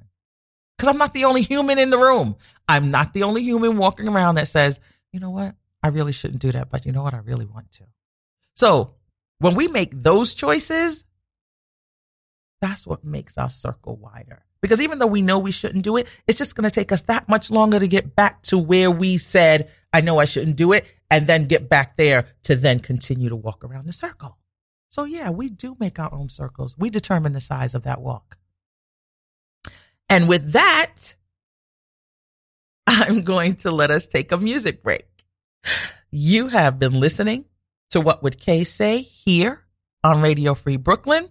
Because 0.77 0.93
I'm 0.93 0.99
not 0.99 1.15
the 1.15 1.25
only 1.25 1.43
human 1.43 1.79
in 1.79 1.91
the 1.91 1.99
room. 1.99 2.37
I'm 2.69 2.91
not 2.91 3.13
the 3.13 3.23
only 3.23 3.43
human 3.43 3.77
walking 3.77 4.09
around 4.09 4.37
that 4.37 4.49
says, 4.49 4.81
you 5.13 5.21
know 5.21 5.31
what? 5.31 5.55
I 5.83 5.89
really 5.89 6.13
shouldn't 6.13 6.43
do 6.43 6.53
that, 6.53 6.71
but 6.71 6.85
you 6.85 6.93
know 6.93 7.03
what? 7.03 7.15
I 7.15 7.19
really 7.19 7.47
want 7.47 7.71
to. 7.73 7.85
So 8.55 8.95
when 9.39 9.55
we 9.55 9.69
make 9.69 9.99
those 9.99 10.35
choices, 10.35 11.05
that's 12.61 12.87
what 12.87 13.05
makes 13.05 13.39
our 13.39 13.51
circle 13.51 13.97
wider. 13.97 14.43
Because 14.63 14.81
even 14.81 14.99
though 14.99 15.07
we 15.07 15.23
know 15.23 15.39
we 15.39 15.53
shouldn't 15.53 15.85
do 15.85 15.97
it, 15.97 16.09
it's 16.27 16.39
just 16.39 16.57
going 16.57 16.65
to 16.65 16.71
take 16.71 16.91
us 16.91 17.03
that 17.03 17.29
much 17.29 17.51
longer 17.51 17.79
to 17.79 17.87
get 17.87 18.17
back 18.17 18.43
to 18.45 18.59
where 18.59 18.91
we 18.91 19.19
said, 19.19 19.71
I 19.93 20.01
know 20.01 20.19
I 20.19 20.25
shouldn't 20.25 20.57
do 20.57 20.73
it, 20.73 20.93
and 21.11 21.27
then 21.27 21.45
get 21.45 21.69
back 21.69 21.97
there 21.97 22.29
to 22.45 22.57
then 22.57 22.81
continue 22.81 23.29
to 23.29 23.37
walk 23.37 23.65
around 23.65 23.87
the 23.87 23.93
circle. 23.93 24.39
So, 24.89 25.05
yeah, 25.05 25.31
we 25.31 25.51
do 25.51 25.77
make 25.79 25.99
our 25.99 26.13
own 26.13 26.29
circles. 26.29 26.77
We 26.79 26.91
determine 26.91 27.33
the 27.33 27.41
size 27.41 27.75
of 27.75 27.83
that 27.83 28.01
walk. 28.01 28.39
And 30.09 30.29
with 30.29 30.53
that, 30.53 31.15
I'm 32.89 33.23
going 33.23 33.57
to 33.57 33.71
let 33.73 33.91
us 33.91 34.07
take 34.07 34.31
a 34.33 34.37
music 34.37 34.83
break. 34.83 35.07
You 36.11 36.47
have 36.49 36.79
been 36.79 36.99
listening 37.01 37.47
to 37.91 38.01
What 38.01 38.23
Would 38.23 38.39
Kay 38.39 38.63
Say 38.65 39.03
here 39.03 39.65
on 40.05 40.21
Radio 40.23 40.55
Free 40.55 40.77
Brooklyn. 40.77 41.29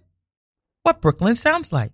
What 0.82 1.00
Brooklyn 1.00 1.34
sounds 1.34 1.72
like. 1.72 1.92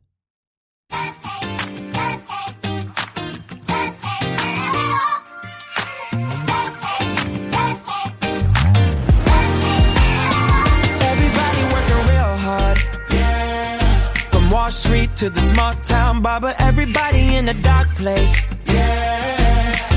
Everybody 11.04 11.62
working 11.72 12.02
real 12.10 12.36
hard. 12.36 12.78
From 14.32 14.50
Wall 14.50 14.70
Street 14.72 15.14
to 15.16 15.30
the 15.30 15.40
small 15.40 15.74
town 15.76 16.20
barber. 16.20 16.52
Everybody 16.58 17.36
in 17.36 17.48
a 17.48 17.54
dark 17.54 17.88
place. 17.94 18.51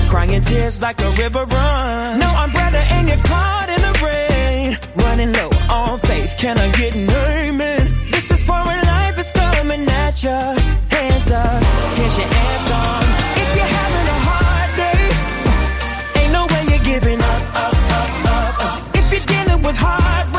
Crying 0.10 0.42
tears 0.42 0.82
like 0.82 1.02
a 1.02 1.12
river 1.12 1.46
run. 1.46 2.20
No 2.20 2.28
umbrella 2.28 2.80
and 2.96 3.08
you're 3.10 3.18
caught 3.18 3.70
in 3.76 3.82
the 3.88 3.94
rain. 4.06 4.78
Running 4.96 5.34
low 5.34 5.50
on 5.70 6.00
faith, 6.00 6.36
can 6.38 6.58
I 6.58 6.72
get 6.72 6.96
an 6.96 7.10
amen? 7.10 7.82
This 8.12 8.32
is 8.32 8.44
foreign 8.44 8.86
life, 8.86 9.20
is 9.20 9.32
coming 9.32 9.88
at 9.88 10.24
ya. 10.24 10.56
Hands 10.90 11.32
up, 11.32 11.64
here's 11.98 12.18
your 12.18 12.28
anthem. 12.28 13.04
If 13.42 13.50
you're 13.58 13.74
having 13.80 14.08
a 14.16 14.20
hard 14.30 14.70
day, 14.84 16.22
ain't 16.22 16.34
no 16.34 16.44
way 16.52 16.64
you're 16.72 16.86
giving 16.94 17.22
up. 17.22 17.42
If 18.96 19.06
you're 19.12 19.28
dealing 19.34 19.62
with 19.64 19.78
hard 19.78 20.35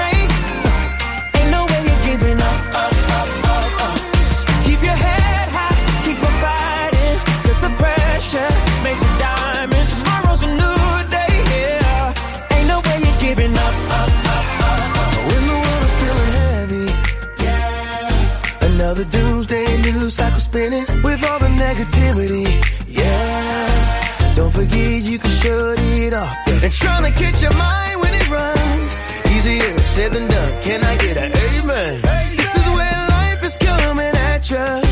Another 18.97 19.11
doomsday 19.11 19.83
news 19.83 20.15
cycle 20.15 20.41
spinning 20.41 20.87
with 21.05 21.23
all 21.31 21.39
the 21.39 21.49
negativity. 21.49 22.47
Yeah. 22.89 24.33
Don't 24.35 24.51
forget 24.51 25.03
you 25.03 25.19
can 25.19 25.29
shut 25.29 25.79
it 25.79 26.15
off. 26.15 26.35
And 26.47 26.73
trying 26.73 27.05
to 27.05 27.11
catch 27.11 27.43
your 27.43 27.53
mind 27.53 28.01
when 28.01 28.15
it 28.15 28.31
runs. 28.31 28.99
Easier 29.37 29.79
said 29.81 30.15
than 30.15 30.31
done. 30.31 30.63
Can 30.63 30.83
I 30.83 30.97
get 30.97 31.19
an 31.19 31.31
amen? 31.31 32.01
amen. 32.07 32.37
This 32.37 32.57
is 32.57 32.67
where 32.71 33.07
life 33.11 33.45
is 33.45 33.59
coming 33.59 34.17
at 34.17 34.51
you 34.51 34.86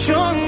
strong 0.00 0.39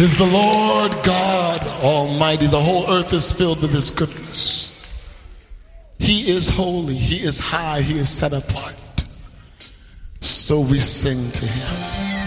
is 0.00 0.16
the 0.16 0.24
Lord 0.24 0.92
God 1.04 1.60
Almighty. 1.82 2.46
The 2.46 2.60
whole 2.60 2.88
earth 2.90 3.12
is 3.12 3.32
filled 3.32 3.60
with 3.60 3.72
His 3.72 3.90
goodness. 3.90 4.68
He 5.98 6.30
is 6.30 6.48
holy, 6.48 6.94
He 6.94 7.22
is 7.22 7.38
high, 7.38 7.82
He 7.82 7.98
is 7.98 8.08
set 8.08 8.32
apart. 8.32 9.04
So 10.20 10.60
we 10.60 10.80
sing 10.80 11.30
to 11.32 11.46
Him. 11.46 12.19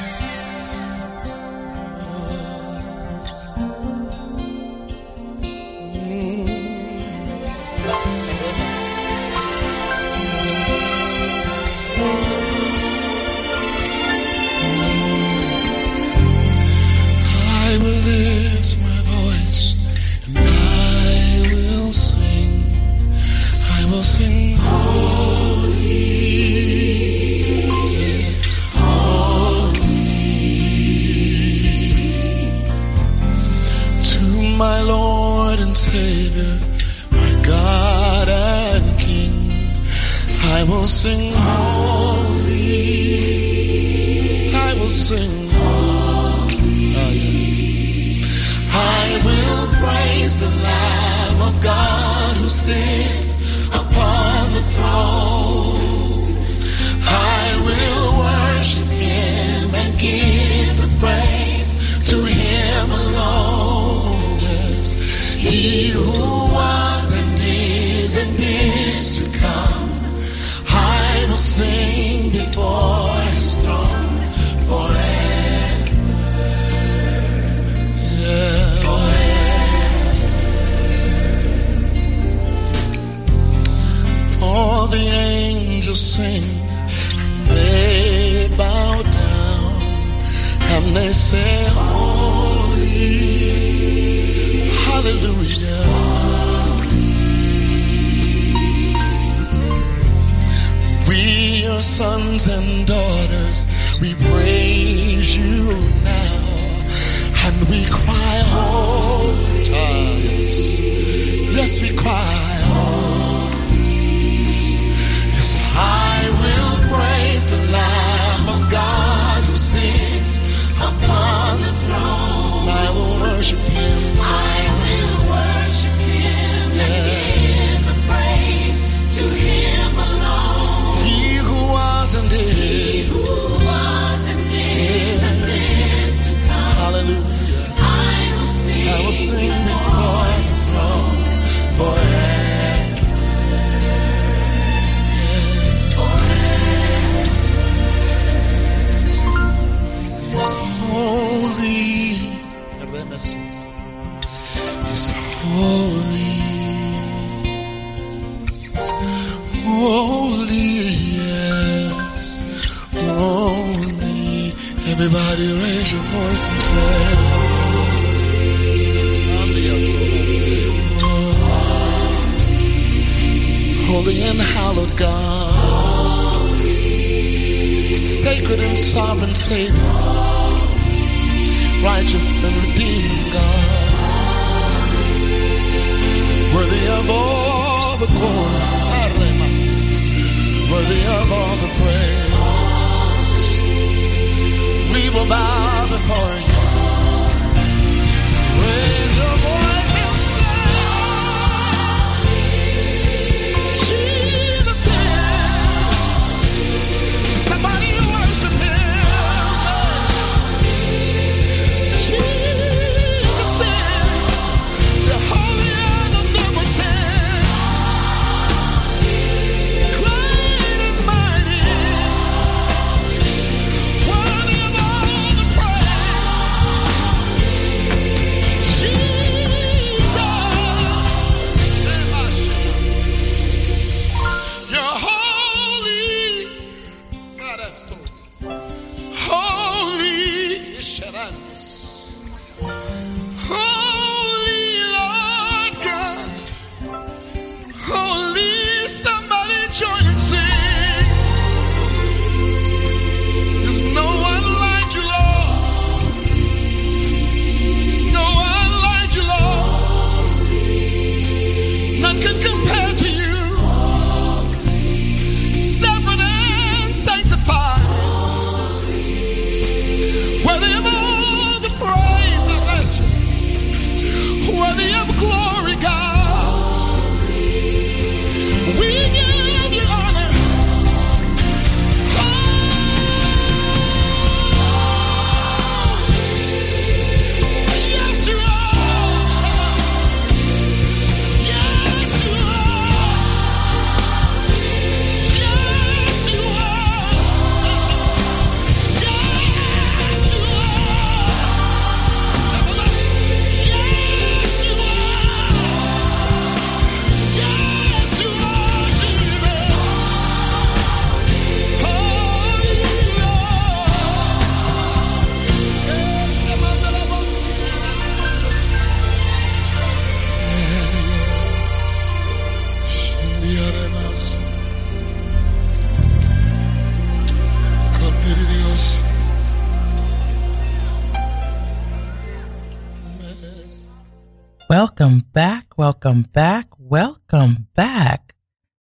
Welcome 336.13 336.31
back, 336.31 336.67
welcome 336.77 337.67
back. 337.73 338.35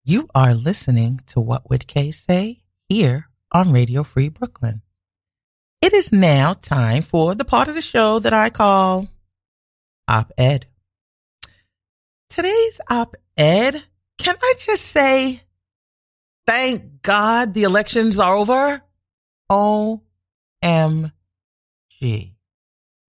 You 0.05 0.29
are 0.33 0.53
listening 0.53 1.19
to 1.27 1.41
What 1.41 1.69
Would 1.69 1.85
Kay 1.85 2.11
Say 2.11 2.61
here 2.87 3.27
on 3.51 3.73
Radio 3.73 4.03
Free 4.03 4.29
Brooklyn. 4.29 4.81
It 5.81 5.91
is 5.91 6.13
now 6.13 6.53
time 6.53 7.01
for 7.01 7.35
the 7.35 7.43
part 7.43 7.67
of 7.67 7.75
the 7.75 7.81
show 7.81 8.19
that 8.19 8.31
I 8.31 8.49
call 8.49 9.09
Op 10.07 10.31
Ed. 10.37 10.67
Today's 12.29 12.79
Op 12.89 13.17
Ed, 13.35 13.83
can 14.17 14.35
I 14.41 14.53
just 14.59 14.85
say, 14.85 15.41
thank 16.45 17.01
God 17.01 17.53
the 17.53 17.63
elections 17.63 18.21
are 18.21 18.37
over? 18.37 18.81
OMG. 19.51 21.11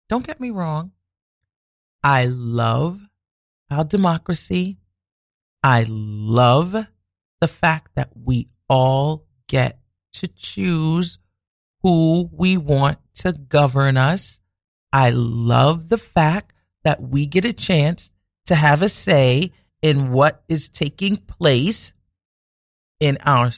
Don't 0.08 0.26
get 0.26 0.40
me 0.40 0.50
wrong. 0.50 0.90
I 2.02 2.26
love 2.26 3.00
our 3.70 3.84
democracy. 3.84 4.78
I 5.62 5.86
love 5.88 6.74
the 7.40 7.48
fact 7.48 7.94
that 7.94 8.10
we 8.14 8.48
all 8.68 9.26
get 9.48 9.78
to 10.14 10.28
choose 10.28 11.18
who 11.82 12.28
we 12.32 12.56
want 12.56 12.98
to 13.16 13.32
govern 13.32 13.96
us. 13.96 14.40
I 14.92 15.10
love 15.10 15.88
the 15.88 15.98
fact 15.98 16.52
that 16.84 17.00
we 17.00 17.26
get 17.26 17.44
a 17.44 17.52
chance 17.52 18.10
to 18.46 18.54
have 18.54 18.82
a 18.82 18.88
say 18.88 19.52
in 19.82 20.10
what 20.12 20.42
is 20.48 20.68
taking 20.68 21.16
place 21.16 21.92
in 22.98 23.18
our 23.24 23.52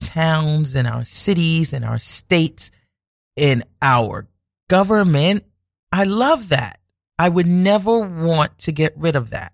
towns, 0.00 0.74
in 0.74 0.86
our 0.86 1.04
cities, 1.04 1.72
in 1.72 1.84
our 1.84 1.98
states, 1.98 2.70
in 3.36 3.64
our 3.80 4.28
government. 4.68 5.44
I 5.90 6.04
love 6.04 6.50
that. 6.50 6.80
I 7.22 7.28
would 7.28 7.46
never 7.46 8.00
want 8.00 8.58
to 8.58 8.72
get 8.72 8.98
rid 8.98 9.14
of 9.14 9.30
that. 9.30 9.52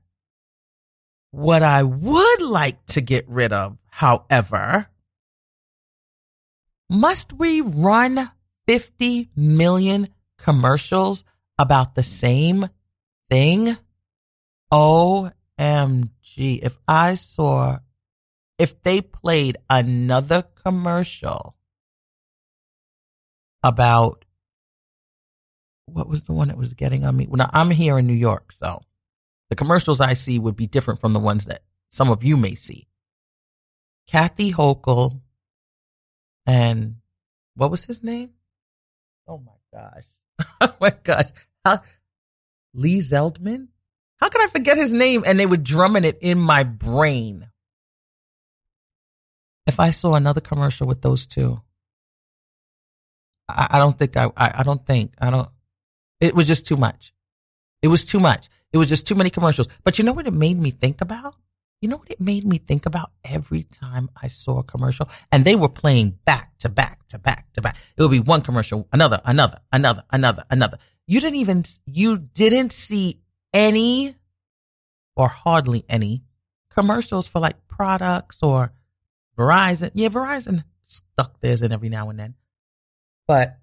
What 1.32 1.62
I 1.62 1.82
would 1.82 2.40
like 2.40 2.86
to 2.86 3.02
get 3.02 3.28
rid 3.28 3.52
of, 3.52 3.76
however, 3.90 4.88
must 6.88 7.34
we 7.34 7.60
run 7.60 8.30
50 8.66 9.28
million 9.36 10.08
commercials 10.38 11.24
about 11.58 11.94
the 11.94 12.02
same 12.02 12.70
thing? 13.28 13.76
OMG. 14.72 15.30
If 16.38 16.78
I 16.88 17.16
saw, 17.16 17.80
if 18.58 18.82
they 18.82 19.02
played 19.02 19.58
another 19.68 20.40
commercial 20.64 21.54
about 23.62 24.17
what 25.90 26.08
was 26.08 26.24
the 26.24 26.32
one 26.32 26.48
that 26.48 26.56
was 26.56 26.74
getting 26.74 27.04
on 27.04 27.16
me? 27.16 27.26
Well, 27.28 27.38
now 27.38 27.50
I'm 27.52 27.70
here 27.70 27.98
in 27.98 28.06
New 28.06 28.12
York, 28.12 28.52
so 28.52 28.80
the 29.50 29.56
commercials 29.56 30.00
I 30.00 30.12
see 30.12 30.38
would 30.38 30.56
be 30.56 30.66
different 30.66 31.00
from 31.00 31.12
the 31.12 31.20
ones 31.20 31.46
that 31.46 31.62
some 31.90 32.10
of 32.10 32.24
you 32.24 32.36
may 32.36 32.54
see. 32.54 32.88
Kathy 34.06 34.52
Hochul 34.52 35.20
and 36.46 36.96
what 37.54 37.70
was 37.70 37.84
his 37.84 38.02
name? 38.02 38.30
Oh 39.26 39.38
my 39.38 39.52
gosh. 39.78 40.06
oh 40.60 40.74
my 40.80 40.92
gosh. 41.02 41.26
How, 41.64 41.80
Lee 42.72 42.98
Zeldman? 42.98 43.68
How 44.20 44.28
could 44.28 44.42
I 44.42 44.48
forget 44.48 44.76
his 44.76 44.92
name? 44.92 45.24
And 45.26 45.38
they 45.38 45.46
were 45.46 45.56
drumming 45.56 46.04
it 46.04 46.18
in 46.20 46.38
my 46.38 46.64
brain. 46.64 47.48
If 49.66 49.78
I 49.78 49.90
saw 49.90 50.14
another 50.14 50.40
commercial 50.40 50.86
with 50.86 51.02
those 51.02 51.26
two, 51.26 51.60
I, 53.48 53.68
I 53.72 53.78
don't 53.78 53.98
think 53.98 54.16
I, 54.16 54.30
I, 54.36 54.60
I 54.60 54.62
don't 54.62 54.84
think, 54.84 55.12
I 55.18 55.30
don't, 55.30 55.48
it 56.20 56.34
was 56.34 56.46
just 56.46 56.66
too 56.66 56.76
much. 56.76 57.12
It 57.82 57.88
was 57.88 58.04
too 58.04 58.20
much. 58.20 58.48
It 58.72 58.78
was 58.78 58.88
just 58.88 59.06
too 59.06 59.14
many 59.14 59.30
commercials. 59.30 59.68
But 59.84 59.98
you 59.98 60.04
know 60.04 60.12
what 60.12 60.26
it 60.26 60.32
made 60.32 60.58
me 60.58 60.70
think 60.70 61.00
about? 61.00 61.36
You 61.80 61.88
know 61.88 61.98
what 61.98 62.10
it 62.10 62.20
made 62.20 62.44
me 62.44 62.58
think 62.58 62.86
about 62.86 63.12
every 63.24 63.62
time 63.62 64.10
I 64.20 64.28
saw 64.28 64.58
a 64.58 64.64
commercial? 64.64 65.08
And 65.30 65.44
they 65.44 65.54
were 65.54 65.68
playing 65.68 66.18
back 66.24 66.58
to 66.58 66.68
back 66.68 67.06
to 67.08 67.18
back 67.18 67.52
to 67.52 67.62
back. 67.62 67.76
It 67.96 68.02
would 68.02 68.10
be 68.10 68.20
one 68.20 68.42
commercial, 68.42 68.88
another, 68.92 69.20
another, 69.24 69.60
another, 69.72 70.02
another, 70.10 70.44
another. 70.50 70.78
You 71.06 71.20
didn't 71.20 71.36
even, 71.36 71.64
you 71.86 72.18
didn't 72.18 72.72
see 72.72 73.20
any 73.54 74.16
or 75.16 75.28
hardly 75.28 75.84
any 75.88 76.24
commercials 76.70 77.28
for 77.28 77.38
like 77.40 77.66
products 77.68 78.42
or 78.42 78.72
Verizon. 79.36 79.90
Yeah, 79.94 80.08
Verizon 80.08 80.64
stuck 80.82 81.40
theirs 81.40 81.62
in 81.62 81.72
every 81.72 81.88
now 81.88 82.10
and 82.10 82.18
then. 82.18 82.34
But 83.28 83.58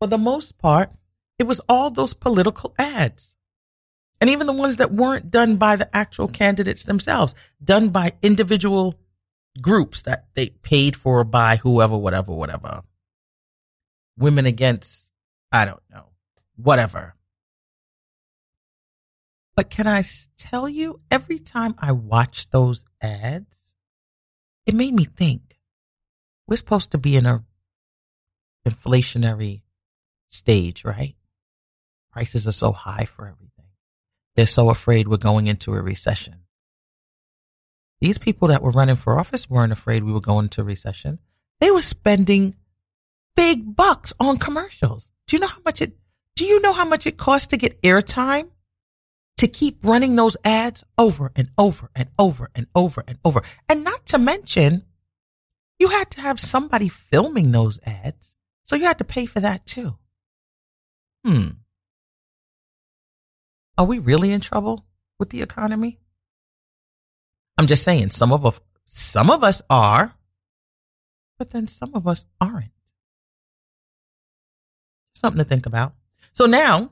for 0.00 0.08
the 0.08 0.18
most 0.18 0.58
part, 0.58 0.90
it 1.38 1.46
was 1.46 1.60
all 1.68 1.90
those 1.90 2.14
political 2.14 2.74
ads. 2.78 3.36
And 4.20 4.30
even 4.30 4.46
the 4.46 4.52
ones 4.52 4.76
that 4.76 4.90
weren't 4.90 5.30
done 5.30 5.56
by 5.56 5.76
the 5.76 5.94
actual 5.96 6.26
candidates 6.26 6.84
themselves, 6.84 7.34
done 7.62 7.90
by 7.90 8.14
individual 8.22 8.98
groups 9.60 10.02
that 10.02 10.26
they 10.34 10.48
paid 10.48 10.96
for 10.96 11.22
by 11.24 11.56
whoever, 11.56 11.96
whatever, 11.96 12.32
whatever. 12.32 12.82
Women 14.16 14.46
against, 14.46 15.06
I 15.52 15.64
don't 15.64 15.82
know, 15.90 16.08
whatever. 16.56 17.14
But 19.54 19.70
can 19.70 19.86
I 19.86 20.04
tell 20.36 20.68
you, 20.68 20.98
every 21.10 21.38
time 21.38 21.74
I 21.78 21.92
watch 21.92 22.50
those 22.50 22.84
ads, 23.00 23.74
it 24.66 24.74
made 24.74 24.94
me 24.94 25.04
think 25.04 25.58
we're 26.46 26.56
supposed 26.56 26.92
to 26.92 26.98
be 26.98 27.16
in 27.16 27.26
a 27.26 27.44
inflationary 28.66 29.62
stage, 30.28 30.84
right? 30.84 31.16
Prices 32.18 32.48
are 32.48 32.52
so 32.52 32.72
high 32.72 33.04
for 33.04 33.28
everything. 33.28 33.66
They're 34.34 34.48
so 34.48 34.70
afraid 34.70 35.06
we're 35.06 35.18
going 35.18 35.46
into 35.46 35.72
a 35.72 35.80
recession. 35.80 36.40
These 38.00 38.18
people 38.18 38.48
that 38.48 38.60
were 38.60 38.72
running 38.72 38.96
for 38.96 39.20
office 39.20 39.48
weren't 39.48 39.70
afraid 39.70 40.02
we 40.02 40.12
were 40.12 40.20
going 40.20 40.46
into 40.46 40.62
a 40.62 40.64
recession. 40.64 41.20
They 41.60 41.70
were 41.70 41.80
spending 41.80 42.56
big 43.36 43.76
bucks 43.76 44.14
on 44.18 44.38
commercials. 44.38 45.12
Do 45.28 45.36
you 45.36 45.40
know 45.40 45.46
how 45.46 45.60
much 45.64 45.80
it 45.80 45.92
do 46.34 46.44
you 46.44 46.60
know 46.60 46.72
how 46.72 46.84
much 46.84 47.06
it 47.06 47.18
costs 47.18 47.46
to 47.48 47.56
get 47.56 47.80
airtime? 47.82 48.50
To 49.36 49.46
keep 49.46 49.84
running 49.84 50.16
those 50.16 50.36
ads 50.44 50.82
over 50.98 51.30
and 51.36 51.50
over 51.56 51.88
and 51.94 52.08
over 52.18 52.50
and 52.52 52.66
over 52.74 53.04
and 53.06 53.18
over. 53.24 53.42
And 53.68 53.84
not 53.84 54.06
to 54.06 54.18
mention, 54.18 54.82
you 55.78 55.86
had 55.90 56.10
to 56.10 56.20
have 56.20 56.40
somebody 56.40 56.88
filming 56.88 57.52
those 57.52 57.78
ads. 57.86 58.34
So 58.64 58.74
you 58.74 58.86
had 58.86 58.98
to 58.98 59.04
pay 59.04 59.24
for 59.26 59.38
that 59.38 59.66
too. 59.66 59.98
Hmm. 61.24 61.50
Are 63.78 63.86
we 63.86 64.00
really 64.00 64.32
in 64.32 64.40
trouble 64.40 64.84
with 65.20 65.30
the 65.30 65.40
economy? 65.40 66.00
I'm 67.56 67.68
just 67.68 67.84
saying 67.84 68.10
some 68.10 68.32
of 68.32 68.44
us, 68.44 68.60
some 68.88 69.30
of 69.30 69.44
us 69.44 69.62
are, 69.70 70.14
but 71.38 71.50
then 71.50 71.68
some 71.68 71.94
of 71.94 72.08
us 72.08 72.24
aren't. 72.40 72.72
Something 75.14 75.38
to 75.38 75.44
think 75.44 75.66
about. 75.66 75.94
So 76.32 76.46
now 76.46 76.90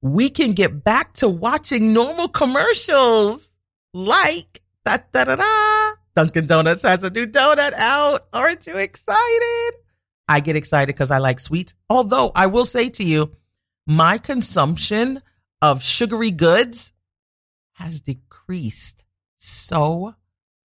we 0.00 0.30
can 0.30 0.52
get 0.52 0.84
back 0.84 1.12
to 1.14 1.28
watching 1.28 1.92
normal 1.92 2.28
commercials 2.28 3.52
like 3.92 4.62
da 4.84 4.98
da 5.12 5.24
da 5.24 5.36
da. 5.36 5.92
Dunkin' 6.14 6.46
Donuts 6.46 6.82
has 6.82 7.02
a 7.02 7.10
new 7.10 7.26
donut 7.26 7.72
out. 7.72 8.26
Aren't 8.32 8.66
you 8.66 8.76
excited? 8.76 9.72
I 10.28 10.38
get 10.38 10.54
excited 10.54 10.94
because 10.94 11.10
I 11.10 11.18
like 11.18 11.40
sweets. 11.40 11.74
Although 11.88 12.30
I 12.36 12.46
will 12.46 12.64
say 12.64 12.90
to 12.90 13.04
you, 13.04 13.34
my 13.86 14.18
consumption 14.18 15.22
of 15.62 15.82
sugary 15.82 16.30
goods 16.30 16.92
has 17.74 18.00
decreased 18.00 19.04
so 19.38 20.14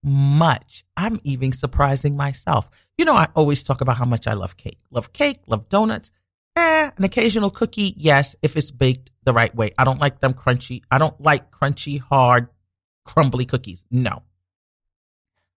much. 0.02 0.84
I'm 0.96 1.18
even 1.24 1.52
surprising 1.52 2.16
myself. 2.16 2.68
You 2.96 3.04
know, 3.04 3.14
I 3.14 3.28
always 3.34 3.62
talk 3.62 3.80
about 3.80 3.96
how 3.96 4.04
much 4.04 4.26
I 4.26 4.34
love 4.34 4.56
cake. 4.56 4.78
Love 4.90 5.12
cake, 5.12 5.40
love 5.46 5.68
donuts. 5.68 6.10
Eh, 6.56 6.90
an 6.96 7.04
occasional 7.04 7.50
cookie, 7.50 7.92
yes, 7.96 8.36
if 8.40 8.56
it's 8.56 8.70
baked 8.70 9.10
the 9.24 9.32
right 9.32 9.54
way. 9.54 9.72
I 9.76 9.84
don't 9.84 10.00
like 10.00 10.20
them 10.20 10.32
crunchy. 10.32 10.82
I 10.90 10.98
don't 10.98 11.20
like 11.20 11.50
crunchy, 11.50 12.00
hard, 12.00 12.48
crumbly 13.04 13.44
cookies. 13.44 13.84
No. 13.90 14.22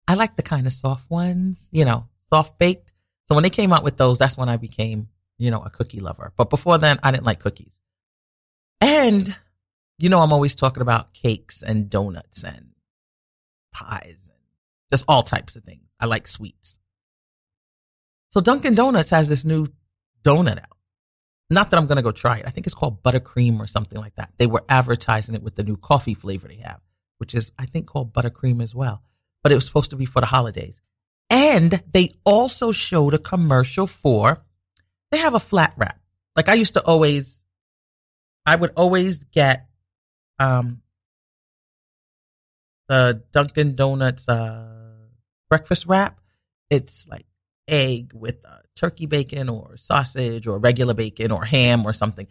I 0.09 0.15
like 0.15 0.37
the 0.37 0.43
kind 0.43 0.67
of 0.67 0.73
soft 0.73 1.09
ones, 1.11 1.69
you 1.71 1.85
know, 1.85 2.09
soft 2.31 2.59
baked. 2.59 2.93
So 3.29 3.35
when 3.35 3.43
they 3.43 3.51
came 3.51 3.73
out 3.73 3.85
with 3.85 3.99
those, 3.99 4.19
that's 4.19 4.39
when 4.39 4.49
I 4.49 4.57
became, 4.57 5.09
you 5.37 5.51
know, 5.51 5.61
a 5.61 5.71
cookie 5.71 6.01
lover. 6.01 6.33
But 6.37 6.51
before 6.51 6.79
then, 6.79 6.99
I 7.03 7.11
didn't 7.11 7.27
like 7.27 7.41
cookies. 7.41 7.79
And, 8.81 9.37
you 9.99 10.09
know, 10.09 10.21
I'm 10.21 10.33
always 10.33 10.55
talking 10.55 10.83
about 10.83 11.13
cakes 11.13 11.63
and 11.63 11.91
donuts 11.91 12.45
and 12.45 12.71
pies 13.73 14.31
and 14.31 14.39
just 14.91 15.05
all 15.09 15.23
types 15.23 15.57
of 15.57 15.65
things. 15.65 15.91
I 16.01 16.07
like 16.07 16.27
sweets. 16.27 16.79
So 18.31 18.41
Dunkin' 18.41 18.75
Donuts 18.75 19.11
has 19.11 19.29
this 19.29 19.45
new 19.45 19.69
donut 20.23 20.59
out. 20.59 20.77
Not 21.51 21.71
that 21.71 21.79
I'm 21.79 21.87
going 21.87 21.97
to 21.97 22.03
go 22.03 22.13
try 22.13 22.39
it. 22.39 22.45
I 22.47 22.51
think 22.51 22.67
it's 22.67 22.75
called 22.75 23.03
buttercream 23.03 23.59
or 23.59 23.67
something 23.67 23.99
like 23.99 24.15
that. 24.17 24.33
They 24.37 24.47
were 24.47 24.65
advertising 24.69 25.35
it 25.35 25.43
with 25.43 25.55
the 25.55 25.63
new 25.63 25.77
coffee 25.79 26.15
flavor 26.15 26.47
they 26.47 26.57
have, 26.57 26.81
which 27.17 27.35
is, 27.35 27.53
I 27.59 27.65
think, 27.65 27.87
called 27.87 28.13
buttercream 28.13 28.63
as 28.63 28.75
well. 28.75 29.03
But 29.43 29.53
it 29.53 29.55
was 29.55 29.65
supposed 29.65 29.91
to 29.91 29.97
be 29.97 30.05
for 30.05 30.21
the 30.21 30.27
holidays. 30.27 30.81
And 31.31 31.83
they 31.93 32.11
also 32.25 32.71
showed 32.73 33.15
a 33.15 33.19
commercial 33.19 33.87
for 33.87 34.45
they 35.11 35.19
have 35.19 35.35
a 35.35 35.41
flat 35.41 35.73
wrap. 35.77 35.99
Like 36.37 36.51
I 36.51 36.55
used 36.55 36.75
to 36.75 36.85
always, 36.85 37.43
I 38.49 38.57
would 38.57 38.73
always 38.77 39.25
get, 39.25 39.67
um, 40.39 40.83
the 42.89 43.23
Dunkin' 43.33 43.75
Donuts, 43.75 44.29
uh, 44.29 44.97
breakfast 45.51 45.87
wrap. 45.87 46.21
It's 46.71 47.07
like 47.09 47.27
egg 47.67 48.13
with 48.15 48.37
uh, 48.45 48.59
turkey 48.75 49.07
bacon 49.07 49.49
or 49.49 49.77
sausage 49.77 50.47
or 50.47 50.59
regular 50.59 50.95
bacon 50.95 51.31
or 51.31 51.45
ham 51.45 51.85
or 51.87 51.93
something 51.93 52.27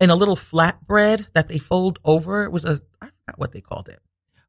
in 0.00 0.10
a 0.10 0.14
little 0.14 0.36
flatbread 0.36 1.26
that 1.34 1.48
they 1.48 1.58
fold 1.58 1.98
over. 2.04 2.44
It 2.44 2.52
was 2.52 2.64
a, 2.64 2.80
I 3.00 3.06
forgot 3.06 3.38
what 3.38 3.52
they 3.52 3.60
called 3.60 3.88
it. 3.88 4.00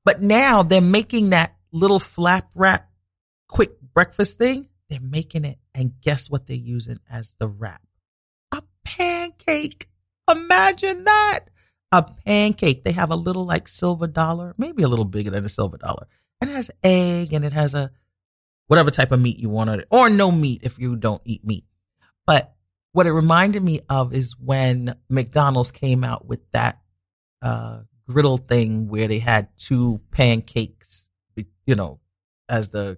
But 0.03 0.21
now 0.21 0.63
they're 0.63 0.81
making 0.81 1.29
that 1.29 1.55
little 1.71 1.99
flap 1.99 2.49
wrap 2.55 2.89
quick 3.47 3.79
breakfast 3.93 4.37
thing. 4.37 4.67
They're 4.89 4.99
making 4.99 5.45
it. 5.45 5.59
And 5.73 5.93
guess 6.01 6.29
what 6.29 6.47
they're 6.47 6.55
using 6.57 6.99
as 7.09 7.35
the 7.39 7.47
wrap? 7.47 7.81
A 8.51 8.63
pancake. 8.83 9.89
Imagine 10.29 11.03
that. 11.03 11.39
A 11.91 12.01
pancake. 12.01 12.83
They 12.83 12.91
have 12.91 13.11
a 13.11 13.15
little 13.15 13.45
like 13.45 13.67
silver 13.67 14.07
dollar, 14.07 14.55
maybe 14.57 14.83
a 14.83 14.87
little 14.87 15.05
bigger 15.05 15.29
than 15.29 15.45
a 15.45 15.49
silver 15.49 15.77
dollar. 15.77 16.07
And 16.41 16.49
it 16.49 16.53
has 16.55 16.71
egg 16.83 17.33
and 17.33 17.45
it 17.45 17.53
has 17.53 17.75
a 17.75 17.91
whatever 18.67 18.89
type 18.89 19.11
of 19.11 19.21
meat 19.21 19.37
you 19.37 19.49
want 19.49 19.69
on 19.69 19.79
it, 19.79 19.87
or 19.91 20.09
no 20.09 20.31
meat 20.31 20.61
if 20.63 20.79
you 20.79 20.95
don't 20.95 21.21
eat 21.25 21.45
meat. 21.45 21.65
But 22.25 22.53
what 22.93 23.05
it 23.05 23.11
reminded 23.11 23.61
me 23.61 23.81
of 23.89 24.13
is 24.13 24.37
when 24.39 24.95
McDonald's 25.09 25.71
came 25.71 26.03
out 26.03 26.25
with 26.25 26.39
that 26.51 26.79
uh, 27.41 27.81
griddle 28.07 28.37
thing 28.37 28.87
where 28.87 29.07
they 29.07 29.19
had 29.19 29.49
two 29.57 30.01
pancakes, 30.11 31.09
you 31.65 31.75
know, 31.75 31.99
as 32.49 32.69
the 32.69 32.97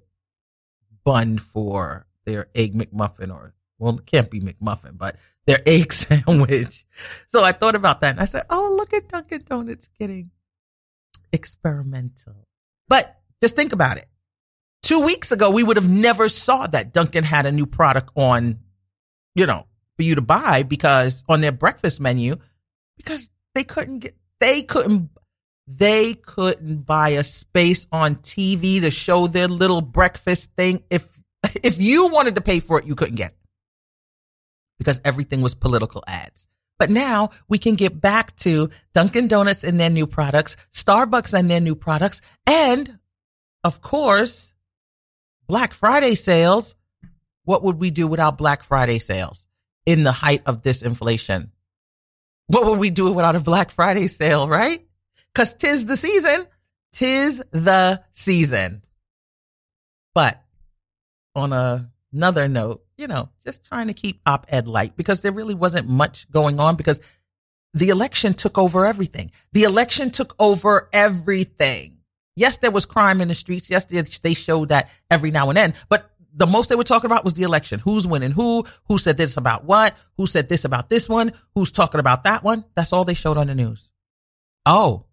bun 1.03 1.37
for 1.37 2.07
their 2.25 2.47
egg 2.55 2.75
McMuffin 2.75 3.33
or 3.33 3.53
well, 3.77 3.97
it 3.97 4.05
can't 4.05 4.31
be 4.31 4.39
McMuffin, 4.39 4.97
but 4.97 5.17
their 5.45 5.61
egg 5.65 5.93
sandwich. 5.93 6.85
So 7.29 7.43
I 7.43 7.51
thought 7.51 7.75
about 7.75 8.01
that 8.01 8.11
and 8.11 8.19
I 8.19 8.25
said, 8.25 8.45
"Oh, 8.49 8.75
look 8.77 8.93
at 8.93 9.09
Dunkin' 9.09 9.43
Donuts 9.47 9.89
getting 9.99 10.31
experimental." 11.31 12.45
But 12.87 13.19
just 13.41 13.55
think 13.55 13.73
about 13.73 13.97
it. 13.97 14.07
Two 14.83 15.01
weeks 15.01 15.31
ago, 15.31 15.49
we 15.49 15.63
would 15.63 15.77
have 15.77 15.89
never 15.89 16.29
saw 16.29 16.67
that 16.67 16.93
Dunkin' 16.93 17.23
had 17.23 17.45
a 17.45 17.51
new 17.51 17.65
product 17.65 18.11
on, 18.15 18.59
you 19.33 19.45
know, 19.45 19.65
for 19.97 20.03
you 20.03 20.15
to 20.15 20.21
buy 20.21 20.63
because 20.63 21.23
on 21.27 21.41
their 21.41 21.51
breakfast 21.51 21.99
menu, 21.99 22.37
because 22.97 23.31
they 23.55 23.63
couldn't 23.63 23.99
get, 23.99 24.15
they 24.39 24.61
couldn't, 24.61 25.09
they 25.67 26.13
couldn't 26.13 26.85
buy 26.85 27.09
a 27.09 27.23
space 27.23 27.87
on 27.91 28.15
TV 28.17 28.81
to 28.81 28.91
show 28.91 29.25
their 29.25 29.47
little 29.47 29.81
breakfast 29.81 30.51
thing. 30.55 30.83
If, 30.91 31.07
if 31.63 31.79
you 31.79 32.07
wanted 32.09 32.35
to 32.35 32.41
pay 32.41 32.59
for 32.59 32.77
it, 32.79 32.85
you 32.85 32.93
couldn't 32.93 33.15
get 33.15 33.31
it 33.31 33.44
because 34.77 35.01
everything 35.03 35.41
was 35.41 35.55
political 35.55 36.03
ads. 36.07 36.47
But 36.77 36.89
now 36.89 37.29
we 37.47 37.57
can 37.57 37.75
get 37.75 38.01
back 38.01 38.35
to 38.37 38.69
Dunkin' 38.93 39.27
Donuts 39.27 39.63
and 39.63 39.79
their 39.79 39.89
new 39.89 40.07
products, 40.07 40.57
Starbucks 40.73 41.33
and 41.33 41.49
their 41.49 41.61
new 41.61 41.75
products, 41.75 42.21
and 42.45 42.99
of 43.63 43.81
course, 43.81 44.53
Black 45.47 45.73
Friday 45.73 46.15
sales. 46.15 46.75
What 47.45 47.63
would 47.63 47.79
we 47.79 47.91
do 47.91 48.07
without 48.07 48.37
Black 48.37 48.63
Friday 48.63 48.99
sales 48.99 49.47
in 49.85 50.03
the 50.03 50.11
height 50.11 50.41
of 50.45 50.63
this 50.63 50.81
inflation? 50.81 51.51
What 52.47 52.65
would 52.65 52.79
we 52.79 52.89
do 52.89 53.11
without 53.11 53.35
a 53.35 53.39
Black 53.39 53.71
Friday 53.71 54.07
sale, 54.07 54.47
right? 54.47 54.85
Cause 55.33 55.53
tis 55.53 55.85
the 55.85 55.97
season. 55.97 56.45
Tis 56.93 57.41
the 57.51 58.03
season. 58.11 58.83
But 60.13 60.41
on 61.35 61.53
a, 61.53 61.91
another 62.15 62.47
note, 62.47 62.83
you 62.97 63.07
know, 63.07 63.29
just 63.43 63.63
trying 63.63 63.87
to 63.87 63.93
keep 63.93 64.21
op 64.25 64.45
ed 64.49 64.67
light 64.67 64.95
because 64.95 65.21
there 65.21 65.31
really 65.31 65.53
wasn't 65.53 65.87
much 65.87 66.29
going 66.31 66.59
on 66.59 66.75
because 66.75 67.01
the 67.73 67.89
election 67.89 68.33
took 68.33 68.57
over 68.57 68.85
everything. 68.85 69.31
The 69.51 69.63
election 69.63 70.09
took 70.09 70.35
over 70.39 70.89
everything. 70.93 71.97
Yes, 72.35 72.57
there 72.57 72.71
was 72.71 72.85
crime 72.85 73.21
in 73.21 73.27
the 73.27 73.35
streets. 73.35 73.69
Yes, 73.69 73.85
they, 73.85 74.33
showed 74.33 74.69
that 74.69 74.89
every 75.09 75.31
now 75.31 75.49
and 75.49 75.57
then, 75.57 75.73
but 75.89 76.11
the 76.33 76.47
most 76.47 76.67
they 76.67 76.75
were 76.75 76.83
talking 76.83 77.09
about 77.09 77.23
was 77.23 77.33
the 77.33 77.43
election. 77.43 77.79
Who's 77.79 78.05
winning 78.05 78.31
who? 78.31 78.65
Who 78.89 78.97
said 78.97 79.15
this 79.15 79.37
about 79.37 79.63
what? 79.63 79.95
Who 80.17 80.27
said 80.27 80.49
this 80.49 80.65
about 80.65 80.89
this 80.89 81.07
one? 81.07 81.31
Who's 81.53 81.71
talking 81.71 81.99
about 81.99 82.23
that 82.23 82.43
one? 82.43 82.65
That's 82.75 82.91
all 82.91 83.05
they 83.05 83.13
showed 83.13 83.37
on 83.37 83.47
the 83.47 83.55
news. 83.55 83.91
Oh, 84.65 85.05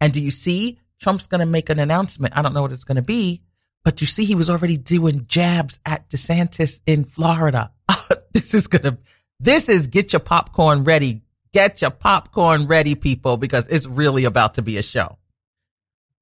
and 0.00 0.12
do 0.12 0.22
you 0.22 0.30
see 0.30 0.78
Trump's 1.00 1.26
going 1.26 1.40
to 1.40 1.46
make 1.46 1.68
an 1.68 1.78
announcement? 1.78 2.36
I 2.36 2.40
don't 2.40 2.54
know 2.54 2.62
what 2.62 2.72
it's 2.72 2.84
going 2.84 2.96
to 2.96 3.02
be, 3.02 3.42
but 3.84 4.00
you 4.00 4.06
see 4.06 4.24
he 4.24 4.34
was 4.34 4.48
already 4.48 4.76
doing 4.76 5.26
jabs 5.26 5.78
at 5.84 6.08
DeSantis 6.08 6.80
in 6.86 7.04
Florida. 7.04 7.70
this 8.32 8.54
is 8.54 8.66
to, 8.66 8.98
this 9.38 9.68
is 9.68 9.86
get 9.88 10.12
your 10.12 10.20
popcorn 10.20 10.84
ready. 10.84 11.22
Get 11.52 11.82
your 11.82 11.90
popcorn 11.90 12.66
ready, 12.66 12.96
people, 12.96 13.36
because 13.36 13.68
it's 13.68 13.86
really 13.86 14.24
about 14.24 14.54
to 14.54 14.62
be 14.62 14.76
a 14.76 14.82
show. 14.82 15.18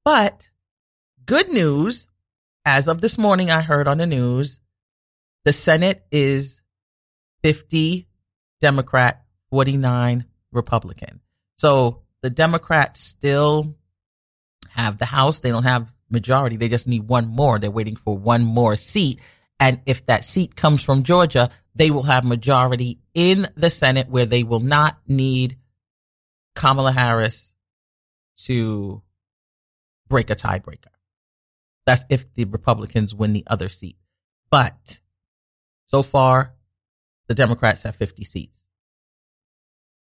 But 0.05 0.49
good 1.25 1.49
news, 1.49 2.07
as 2.65 2.87
of 2.87 3.01
this 3.01 3.17
morning, 3.17 3.49
I 3.49 3.61
heard 3.61 3.87
on 3.87 3.97
the 3.97 4.05
news, 4.05 4.59
the 5.45 5.53
Senate 5.53 6.05
is 6.11 6.61
50 7.43 8.07
Democrat, 8.61 9.23
49 9.49 10.25
Republican. 10.51 11.21
So 11.57 12.03
the 12.21 12.29
Democrats 12.29 13.01
still 13.01 13.75
have 14.69 14.97
the 14.97 15.05
House. 15.05 15.39
They 15.39 15.49
don't 15.49 15.63
have 15.63 15.92
majority. 16.13 16.55
They 16.55 16.69
just 16.69 16.87
need 16.87 17.09
one 17.09 17.27
more. 17.27 17.59
They're 17.59 17.69
waiting 17.69 17.97
for 17.97 18.17
one 18.17 18.43
more 18.45 18.77
seat. 18.77 19.19
And 19.59 19.81
if 19.85 20.05
that 20.05 20.23
seat 20.23 20.55
comes 20.55 20.81
from 20.81 21.03
Georgia, 21.03 21.49
they 21.75 21.91
will 21.91 22.03
have 22.03 22.23
majority 22.23 22.99
in 23.13 23.47
the 23.55 23.69
Senate 23.69 24.09
where 24.09 24.25
they 24.25 24.43
will 24.43 24.59
not 24.61 24.99
need 25.07 25.57
Kamala 26.55 26.91
Harris 26.91 27.53
to 28.45 29.01
break 30.07 30.29
a 30.29 30.35
tiebreaker. 30.35 30.93
That's 31.85 32.05
if 32.09 32.33
the 32.33 32.45
Republicans 32.45 33.13
win 33.13 33.33
the 33.33 33.43
other 33.47 33.67
seat. 33.69 33.97
But 34.49 34.99
so 35.87 36.03
far, 36.03 36.53
the 37.27 37.35
Democrats 37.35 37.83
have 37.83 37.95
50 37.95 38.23
seats. 38.23 38.65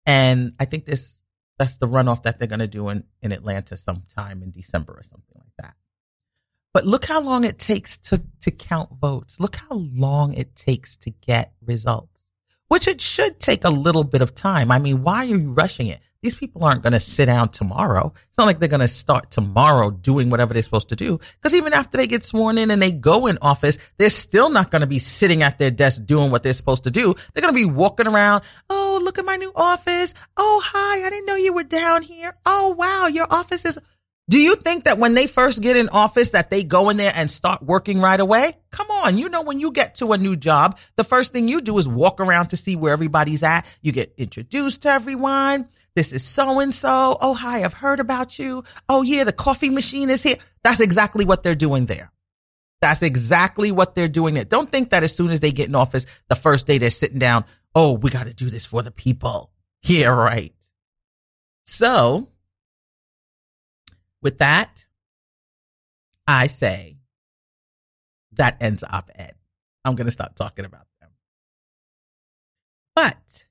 And 0.06 0.54
I 0.58 0.64
think 0.64 0.86
this, 0.86 1.22
that's 1.58 1.76
the 1.76 1.86
runoff 1.86 2.22
that 2.22 2.38
they're 2.38 2.48
going 2.48 2.60
to 2.60 2.66
do 2.66 2.88
in, 2.88 3.04
in 3.20 3.32
Atlanta 3.32 3.76
sometime 3.76 4.42
in 4.42 4.50
December 4.50 4.94
or 4.94 5.02
something 5.02 5.36
like 5.36 5.52
that. 5.58 5.74
But 6.74 6.86
look 6.86 7.06
how 7.06 7.20
long 7.20 7.44
it 7.44 7.58
takes 7.58 7.96
to, 7.98 8.22
to 8.42 8.50
count 8.50 8.90
votes. 9.00 9.40
Look 9.40 9.56
how 9.56 9.76
long 9.94 10.34
it 10.34 10.54
takes 10.54 10.96
to 10.98 11.10
get 11.10 11.52
results, 11.64 12.30
which 12.68 12.86
it 12.86 13.00
should 13.00 13.40
take 13.40 13.64
a 13.64 13.70
little 13.70 14.04
bit 14.04 14.22
of 14.22 14.34
time. 14.34 14.70
I 14.70 14.78
mean, 14.78 15.02
why 15.02 15.18
are 15.18 15.24
you 15.24 15.52
rushing 15.52 15.86
it? 15.86 16.00
These 16.20 16.34
people 16.34 16.64
aren't 16.64 16.82
going 16.82 16.94
to 16.94 17.00
sit 17.00 17.26
down 17.26 17.48
tomorrow. 17.48 18.12
It's 18.28 18.36
not 18.36 18.48
like 18.48 18.58
they're 18.58 18.68
going 18.68 18.80
to 18.80 18.88
start 18.88 19.30
tomorrow 19.30 19.90
doing 19.90 20.30
whatever 20.30 20.52
they're 20.52 20.64
supposed 20.64 20.88
to 20.88 20.96
do. 20.96 21.18
Because 21.18 21.54
even 21.54 21.72
after 21.72 21.96
they 21.96 22.08
get 22.08 22.24
sworn 22.24 22.58
in 22.58 22.72
and 22.72 22.82
they 22.82 22.90
go 22.90 23.28
in 23.28 23.38
office, 23.40 23.78
they're 23.98 24.10
still 24.10 24.50
not 24.50 24.72
going 24.72 24.80
to 24.80 24.88
be 24.88 24.98
sitting 24.98 25.44
at 25.44 25.58
their 25.58 25.70
desk 25.70 26.04
doing 26.04 26.32
what 26.32 26.42
they're 26.42 26.52
supposed 26.54 26.84
to 26.84 26.90
do. 26.90 27.14
They're 27.32 27.42
going 27.42 27.54
to 27.54 27.58
be 27.58 27.72
walking 27.72 28.08
around. 28.08 28.42
Oh, 28.68 29.00
look 29.02 29.18
at 29.18 29.24
my 29.24 29.36
new 29.36 29.52
office. 29.54 30.12
Oh, 30.36 30.60
hi. 30.64 31.06
I 31.06 31.10
didn't 31.10 31.26
know 31.26 31.36
you 31.36 31.52
were 31.52 31.62
down 31.62 32.02
here. 32.02 32.36
Oh, 32.44 32.70
wow. 32.70 33.06
Your 33.06 33.32
office 33.32 33.64
is. 33.64 33.78
Do 34.30 34.38
you 34.38 34.56
think 34.56 34.84
that 34.84 34.98
when 34.98 35.14
they 35.14 35.26
first 35.26 35.62
get 35.62 35.76
in 35.76 35.88
office 35.88 36.30
that 36.30 36.50
they 36.50 36.62
go 36.62 36.90
in 36.90 36.98
there 36.98 37.12
and 37.14 37.30
start 37.30 37.62
working 37.62 38.00
right 38.00 38.20
away? 38.20 38.52
Come 38.70 38.90
on. 38.90 39.16
You 39.16 39.30
know, 39.30 39.42
when 39.42 39.58
you 39.58 39.72
get 39.72 39.96
to 39.96 40.12
a 40.12 40.18
new 40.18 40.36
job, 40.36 40.78
the 40.96 41.04
first 41.04 41.32
thing 41.32 41.48
you 41.48 41.62
do 41.62 41.78
is 41.78 41.88
walk 41.88 42.20
around 42.20 42.48
to 42.48 42.56
see 42.58 42.76
where 42.76 42.92
everybody's 42.92 43.42
at. 43.42 43.66
You 43.80 43.92
get 43.92 44.12
introduced 44.18 44.82
to 44.82 44.90
everyone. 44.90 45.68
This 45.94 46.12
is 46.12 46.22
so 46.22 46.60
and 46.60 46.74
so. 46.74 47.16
Oh, 47.20 47.32
hi. 47.32 47.64
I've 47.64 47.72
heard 47.72 48.00
about 48.00 48.38
you. 48.38 48.64
Oh, 48.86 49.00
yeah. 49.00 49.24
The 49.24 49.32
coffee 49.32 49.70
machine 49.70 50.10
is 50.10 50.22
here. 50.22 50.36
That's 50.62 50.80
exactly 50.80 51.24
what 51.24 51.42
they're 51.42 51.54
doing 51.54 51.86
there. 51.86 52.12
That's 52.82 53.02
exactly 53.02 53.72
what 53.72 53.94
they're 53.94 54.08
doing 54.08 54.34
there. 54.34 54.44
Don't 54.44 54.70
think 54.70 54.90
that 54.90 55.04
as 55.04 55.16
soon 55.16 55.30
as 55.30 55.40
they 55.40 55.52
get 55.52 55.68
in 55.68 55.74
office, 55.74 56.04
the 56.28 56.36
first 56.36 56.66
day 56.66 56.76
they're 56.76 56.90
sitting 56.90 57.18
down. 57.18 57.46
Oh, 57.74 57.94
we 57.94 58.10
got 58.10 58.26
to 58.26 58.34
do 58.34 58.50
this 58.50 58.66
for 58.66 58.82
the 58.82 58.90
people. 58.90 59.50
Yeah, 59.82 60.08
right. 60.08 60.54
So 61.64 62.28
with 64.22 64.38
that, 64.38 64.86
I 66.26 66.46
say 66.46 66.98
that 68.32 68.56
ends 68.60 68.84
op 68.84 69.10
ed. 69.14 69.34
I'm 69.84 69.94
going 69.94 70.06
to 70.06 70.12
stop 70.12 70.34
talking 70.34 70.64
about 70.64 70.86
them. 71.00 71.10
But 72.94 73.46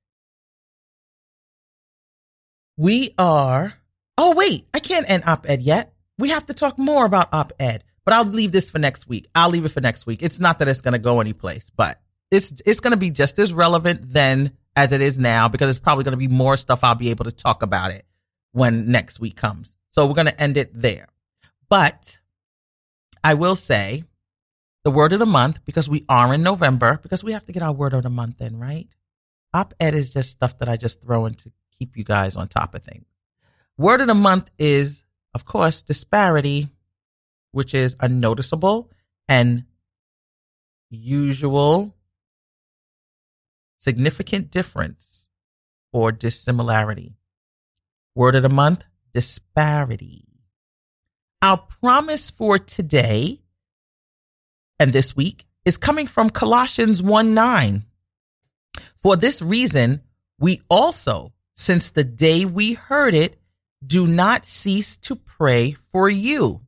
we 2.76 3.14
are, 3.18 3.74
oh, 4.18 4.36
wait, 4.36 4.68
I 4.74 4.80
can't 4.80 5.10
end 5.10 5.24
op 5.26 5.48
ed 5.50 5.62
yet. 5.62 5.94
We 6.18 6.30
have 6.30 6.46
to 6.48 6.54
talk 6.54 6.78
more 6.78 7.06
about 7.06 7.34
op 7.34 7.54
ed, 7.60 7.84
but 8.06 8.14
I'll 8.14 8.26
leave 8.26 8.52
this 8.52 8.70
for 8.70 8.80
next 8.80 9.08
week. 9.08 9.28
I'll 9.34 9.50
leave 9.50 9.66
it 9.66 9.72
for 9.72 9.82
next 9.82 10.06
week. 10.06 10.22
It's 10.22 10.40
not 10.40 10.60
that 10.60 10.68
it's 10.68 10.82
going 10.82 10.94
to 10.94 11.00
go 11.00 11.20
anyplace, 11.20 11.70
but 11.70 12.00
it's, 12.30 12.62
it's 12.66 12.80
going 12.80 12.92
to 12.92 12.98
be 12.98 13.10
just 13.10 13.40
as 13.40 13.54
relevant 13.54 14.10
then 14.10 14.52
as 14.76 14.92
it 14.92 15.02
is 15.02 15.18
now 15.18 15.48
because 15.48 15.70
it's 15.70 15.80
probably 15.80 16.04
going 16.04 16.12
to 16.12 16.18
be 16.18 16.28
more 16.28 16.58
stuff 16.58 16.84
I'll 16.84 16.96
be 16.96 17.10
able 17.10 17.26
to 17.26 17.32
talk 17.32 17.64
about 17.64 17.92
it 17.92 18.06
when 18.52 18.92
next 18.92 19.20
week 19.20 19.36
comes. 19.36 19.76
So 19.98 20.06
we're 20.06 20.14
going 20.14 20.28
to 20.28 20.40
end 20.40 20.58
it 20.58 20.70
there. 20.80 21.08
But 21.70 22.20
I 23.24 23.34
will 23.34 23.56
say 23.56 24.04
the 24.84 24.92
word 24.92 25.12
of 25.12 25.18
the 25.18 25.26
month 25.26 25.66
because 25.66 25.90
we 25.90 26.06
are 26.08 26.36
in 26.36 26.44
November 26.44 27.00
because 27.02 27.24
we 27.24 27.34
have 27.34 27.48
to 27.48 27.52
get 27.52 27.64
our 27.64 27.74
word 27.74 27.96
of 27.96 28.04
the 28.04 28.12
month 28.12 28.40
in, 28.40 28.60
right? 28.60 28.88
Op 29.56 29.74
ed 29.80 29.96
is 29.96 30.12
just 30.12 30.30
stuff 30.30 30.60
that 30.60 30.70
I 30.70 30.78
just 30.78 31.02
throw 31.02 31.26
in 31.26 31.34
to 31.34 31.52
keep 31.80 31.98
you 31.98 32.04
guys 32.04 32.36
on 32.36 32.48
top 32.48 32.76
of 32.76 32.84
things. 32.84 33.08
Word 33.76 34.02
of 34.02 34.06
the 34.06 34.14
month 34.14 34.52
is, 34.60 35.04
of 35.34 35.46
course, 35.46 35.82
disparity, 35.82 36.70
which 37.52 37.74
is 37.74 37.96
a 38.00 38.08
noticeable 38.08 38.92
and 39.28 39.64
usual 40.92 41.96
significant 43.80 44.52
difference 44.52 45.28
or 45.92 46.12
dissimilarity. 46.12 47.16
Word 48.14 48.36
of 48.36 48.44
the 48.44 48.50
month, 48.50 48.84
disparity. 49.18 50.28
Our 51.42 51.58
promise 51.58 52.30
for 52.30 52.60
today 52.60 53.42
and 54.80 54.94
this 54.94 55.16
week 55.16 55.48
is 55.66 55.76
coming 55.76 56.06
from 56.06 56.30
Colossians 56.30 57.02
1 57.02 57.34
9. 57.34 57.84
For 59.02 59.16
this 59.16 59.42
reason, 59.42 60.04
we 60.40 60.62
also, 60.70 61.34
since 61.56 61.90
the 61.90 62.04
day 62.04 62.46
we 62.46 62.74
heard 62.74 63.16
it, 63.16 63.38
do 63.84 64.06
not 64.06 64.46
cease 64.46 64.98
to 64.98 65.16
pray 65.16 65.76
for 65.92 66.08
you 66.08 66.62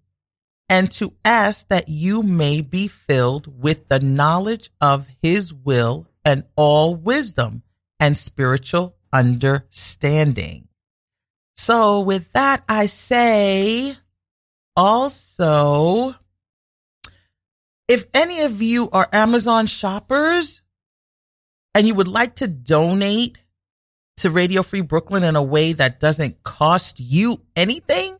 and 0.67 0.89
to 0.93 1.13
ask 1.23 1.67
that 1.67 1.87
you 1.87 2.23
may 2.23 2.61
be 2.61 2.87
filled 2.87 3.61
with 3.61 3.89
the 3.89 3.99
knowledge 3.99 4.71
of 4.81 5.05
his 5.21 5.53
will 5.53 6.07
and 6.25 6.45
all 6.55 6.95
wisdom 6.95 7.61
and 7.99 8.17
spiritual 8.17 8.95
understanding. 9.13 10.68
So 11.59 11.99
with 11.99 12.31
that, 12.31 12.63
I 12.69 12.85
say 12.85 13.97
also, 14.77 16.15
if 17.85 18.05
any 18.13 18.43
of 18.43 18.61
you 18.61 18.89
are 18.91 19.09
Amazon 19.11 19.65
shoppers 19.65 20.61
and 21.75 21.85
you 21.85 21.95
would 21.95 22.07
like 22.07 22.35
to 22.35 22.47
donate 22.47 23.39
to 24.15 24.29
Radio 24.29 24.63
Free 24.63 24.79
Brooklyn 24.79 25.25
in 25.25 25.35
a 25.35 25.43
way 25.43 25.73
that 25.73 25.99
doesn't 25.99 26.43
cost 26.43 27.01
you 27.01 27.41
anything, 27.57 28.17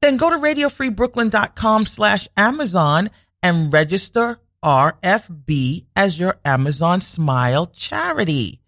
then 0.00 0.16
go 0.16 0.30
to 0.30 0.36
radiofreebrooklyn.com 0.36 1.84
slash 1.84 2.26
Amazon 2.38 3.10
and 3.42 3.70
register 3.70 4.40
RFB 4.64 5.84
as 5.94 6.18
your 6.18 6.38
Amazon 6.42 7.02
Smile 7.02 7.66
charity. 7.66 8.62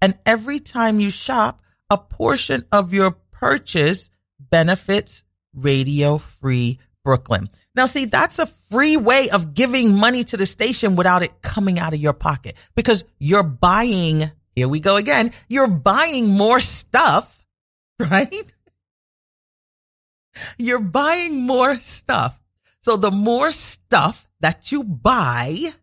And 0.00 0.18
every 0.24 0.60
time 0.60 0.98
you 0.98 1.10
shop, 1.10 1.60
a 1.90 1.98
portion 1.98 2.64
of 2.72 2.94
your 2.94 3.18
purchase 3.44 4.08
benefits 4.38 5.22
Radio 5.52 6.16
Free 6.16 6.78
Brooklyn. 7.04 7.50
Now, 7.74 7.84
see, 7.84 8.06
that's 8.06 8.38
a 8.38 8.46
free 8.46 8.96
way 8.96 9.28
of 9.28 9.52
giving 9.52 9.98
money 9.98 10.24
to 10.24 10.38
the 10.38 10.46
station 10.46 10.96
without 10.96 11.22
it 11.22 11.42
coming 11.42 11.78
out 11.78 11.92
of 11.92 12.00
your 12.00 12.14
pocket 12.14 12.56
because 12.74 13.04
you're 13.18 13.42
buying, 13.42 14.30
here 14.56 14.66
we 14.66 14.80
go 14.80 14.96
again, 14.96 15.30
you're 15.46 15.68
buying 15.68 16.28
more 16.28 16.58
stuff, 16.58 17.46
right? 17.98 18.50
You're 20.56 20.80
buying 20.80 21.42
more 21.42 21.78
stuff. 21.78 22.40
So 22.80 22.96
the 22.96 23.10
more 23.10 23.52
stuff 23.52 24.26
that 24.40 24.72
you 24.72 24.82
buy, 24.82 25.74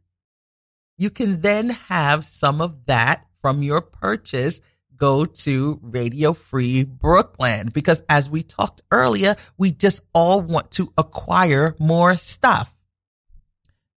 you 0.97 1.11
can 1.11 1.41
then 1.41 1.69
have 1.69 2.25
some 2.25 2.59
of 2.59 2.87
that 2.87 3.27
from 3.39 3.61
your 3.61 3.81
purchase 3.81 4.61
go 5.01 5.25
to 5.25 5.79
Radio 5.81 6.31
Free 6.31 6.83
Brooklyn 6.83 7.69
because 7.73 8.03
as 8.07 8.29
we 8.29 8.43
talked 8.43 8.83
earlier, 8.91 9.35
we 9.57 9.71
just 9.71 10.01
all 10.13 10.39
want 10.41 10.69
to 10.71 10.93
acquire 10.95 11.75
more 11.79 12.17
stuff. 12.17 12.71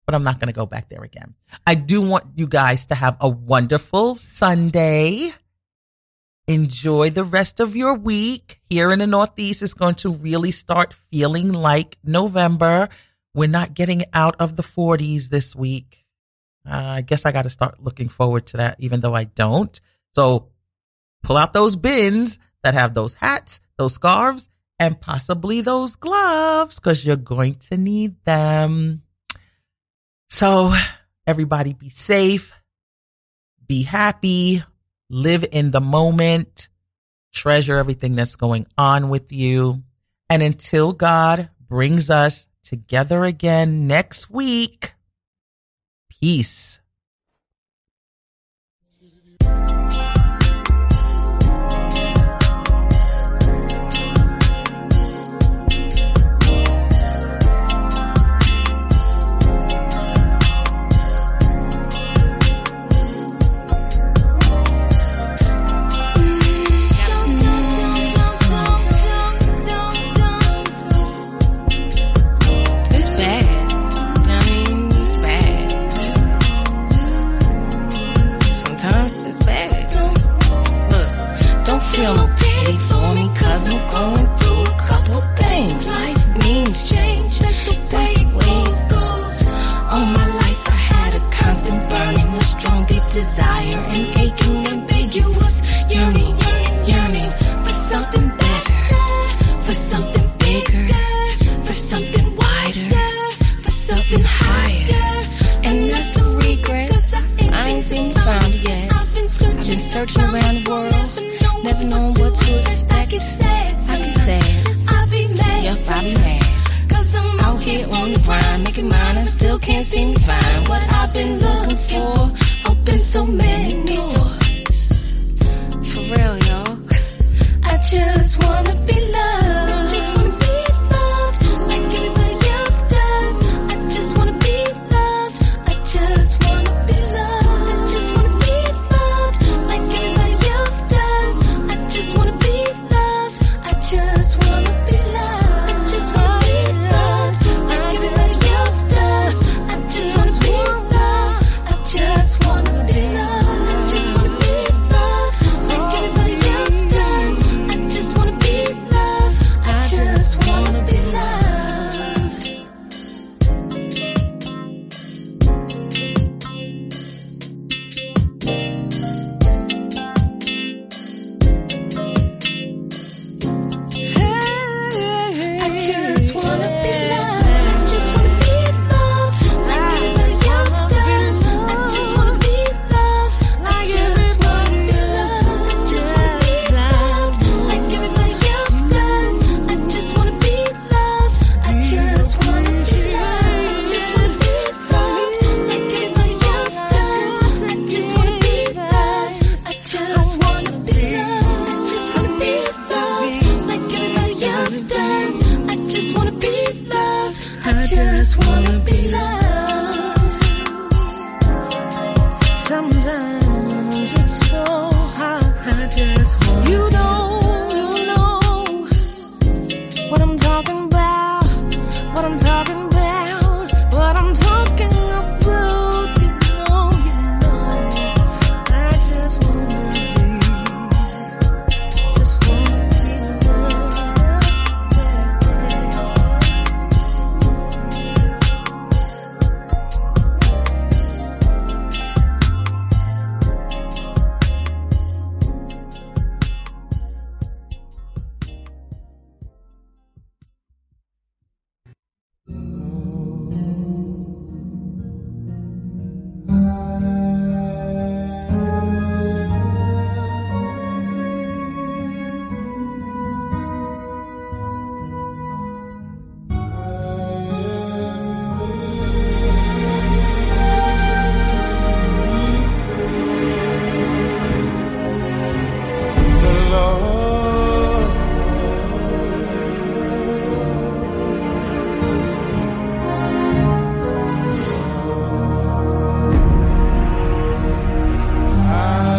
But 0.07 0.15
I'm 0.15 0.23
not 0.23 0.39
going 0.39 0.47
to 0.47 0.53
go 0.53 0.65
back 0.65 0.89
there 0.89 1.03
again. 1.03 1.35
I 1.65 1.75
do 1.75 2.01
want 2.01 2.25
you 2.35 2.47
guys 2.47 2.87
to 2.87 2.95
have 2.95 3.17
a 3.21 3.29
wonderful 3.29 4.15
Sunday. 4.15 5.31
Enjoy 6.47 7.11
the 7.11 7.23
rest 7.23 7.59
of 7.59 7.75
your 7.75 7.93
week. 7.93 8.59
Here 8.67 8.91
in 8.91 8.97
the 8.97 9.05
Northeast, 9.05 9.61
it's 9.61 9.75
going 9.75 9.95
to 9.95 10.09
really 10.09 10.51
start 10.51 10.91
feeling 10.91 11.53
like 11.53 11.99
November. 12.03 12.89
We're 13.35 13.47
not 13.47 13.75
getting 13.75 14.05
out 14.11 14.35
of 14.39 14.55
the 14.55 14.63
40s 14.63 15.29
this 15.29 15.55
week. 15.55 16.03
Uh, 16.67 16.97
I 16.97 17.01
guess 17.01 17.27
I 17.27 17.31
got 17.31 17.43
to 17.43 17.51
start 17.51 17.83
looking 17.83 18.09
forward 18.09 18.47
to 18.47 18.57
that, 18.57 18.77
even 18.79 19.01
though 19.01 19.13
I 19.13 19.25
don't. 19.25 19.79
So 20.15 20.49
pull 21.25 21.37
out 21.37 21.53
those 21.53 21.75
bins 21.75 22.37
that 22.63 22.75
have 22.75 22.93
those 22.93 23.15
hats, 23.15 23.59
those 23.77 23.95
scarves, 23.95 24.47
and 24.77 25.01
possibly 25.01 25.61
those 25.61 25.95
gloves 25.95 26.79
because 26.79 27.03
you're 27.03 27.15
going 27.15 27.55
to 27.55 27.77
need 27.77 28.23
them. 28.25 29.01
So 30.29 30.73
everybody 31.25 31.73
be 31.73 31.89
safe, 31.89 32.53
be 33.65 33.81
happy, 33.81 34.63
live 35.09 35.45
in 35.51 35.71
the 35.71 35.81
moment, 35.81 36.69
treasure 37.33 37.77
everything 37.77 38.15
that's 38.15 38.35
going 38.35 38.67
on 38.77 39.09
with 39.09 39.31
you. 39.31 39.81
And 40.29 40.43
until 40.43 40.91
God 40.91 41.49
brings 41.59 42.11
us 42.11 42.47
together 42.63 43.23
again 43.23 43.87
next 43.87 44.29
week, 44.29 44.93
peace. 46.09 46.79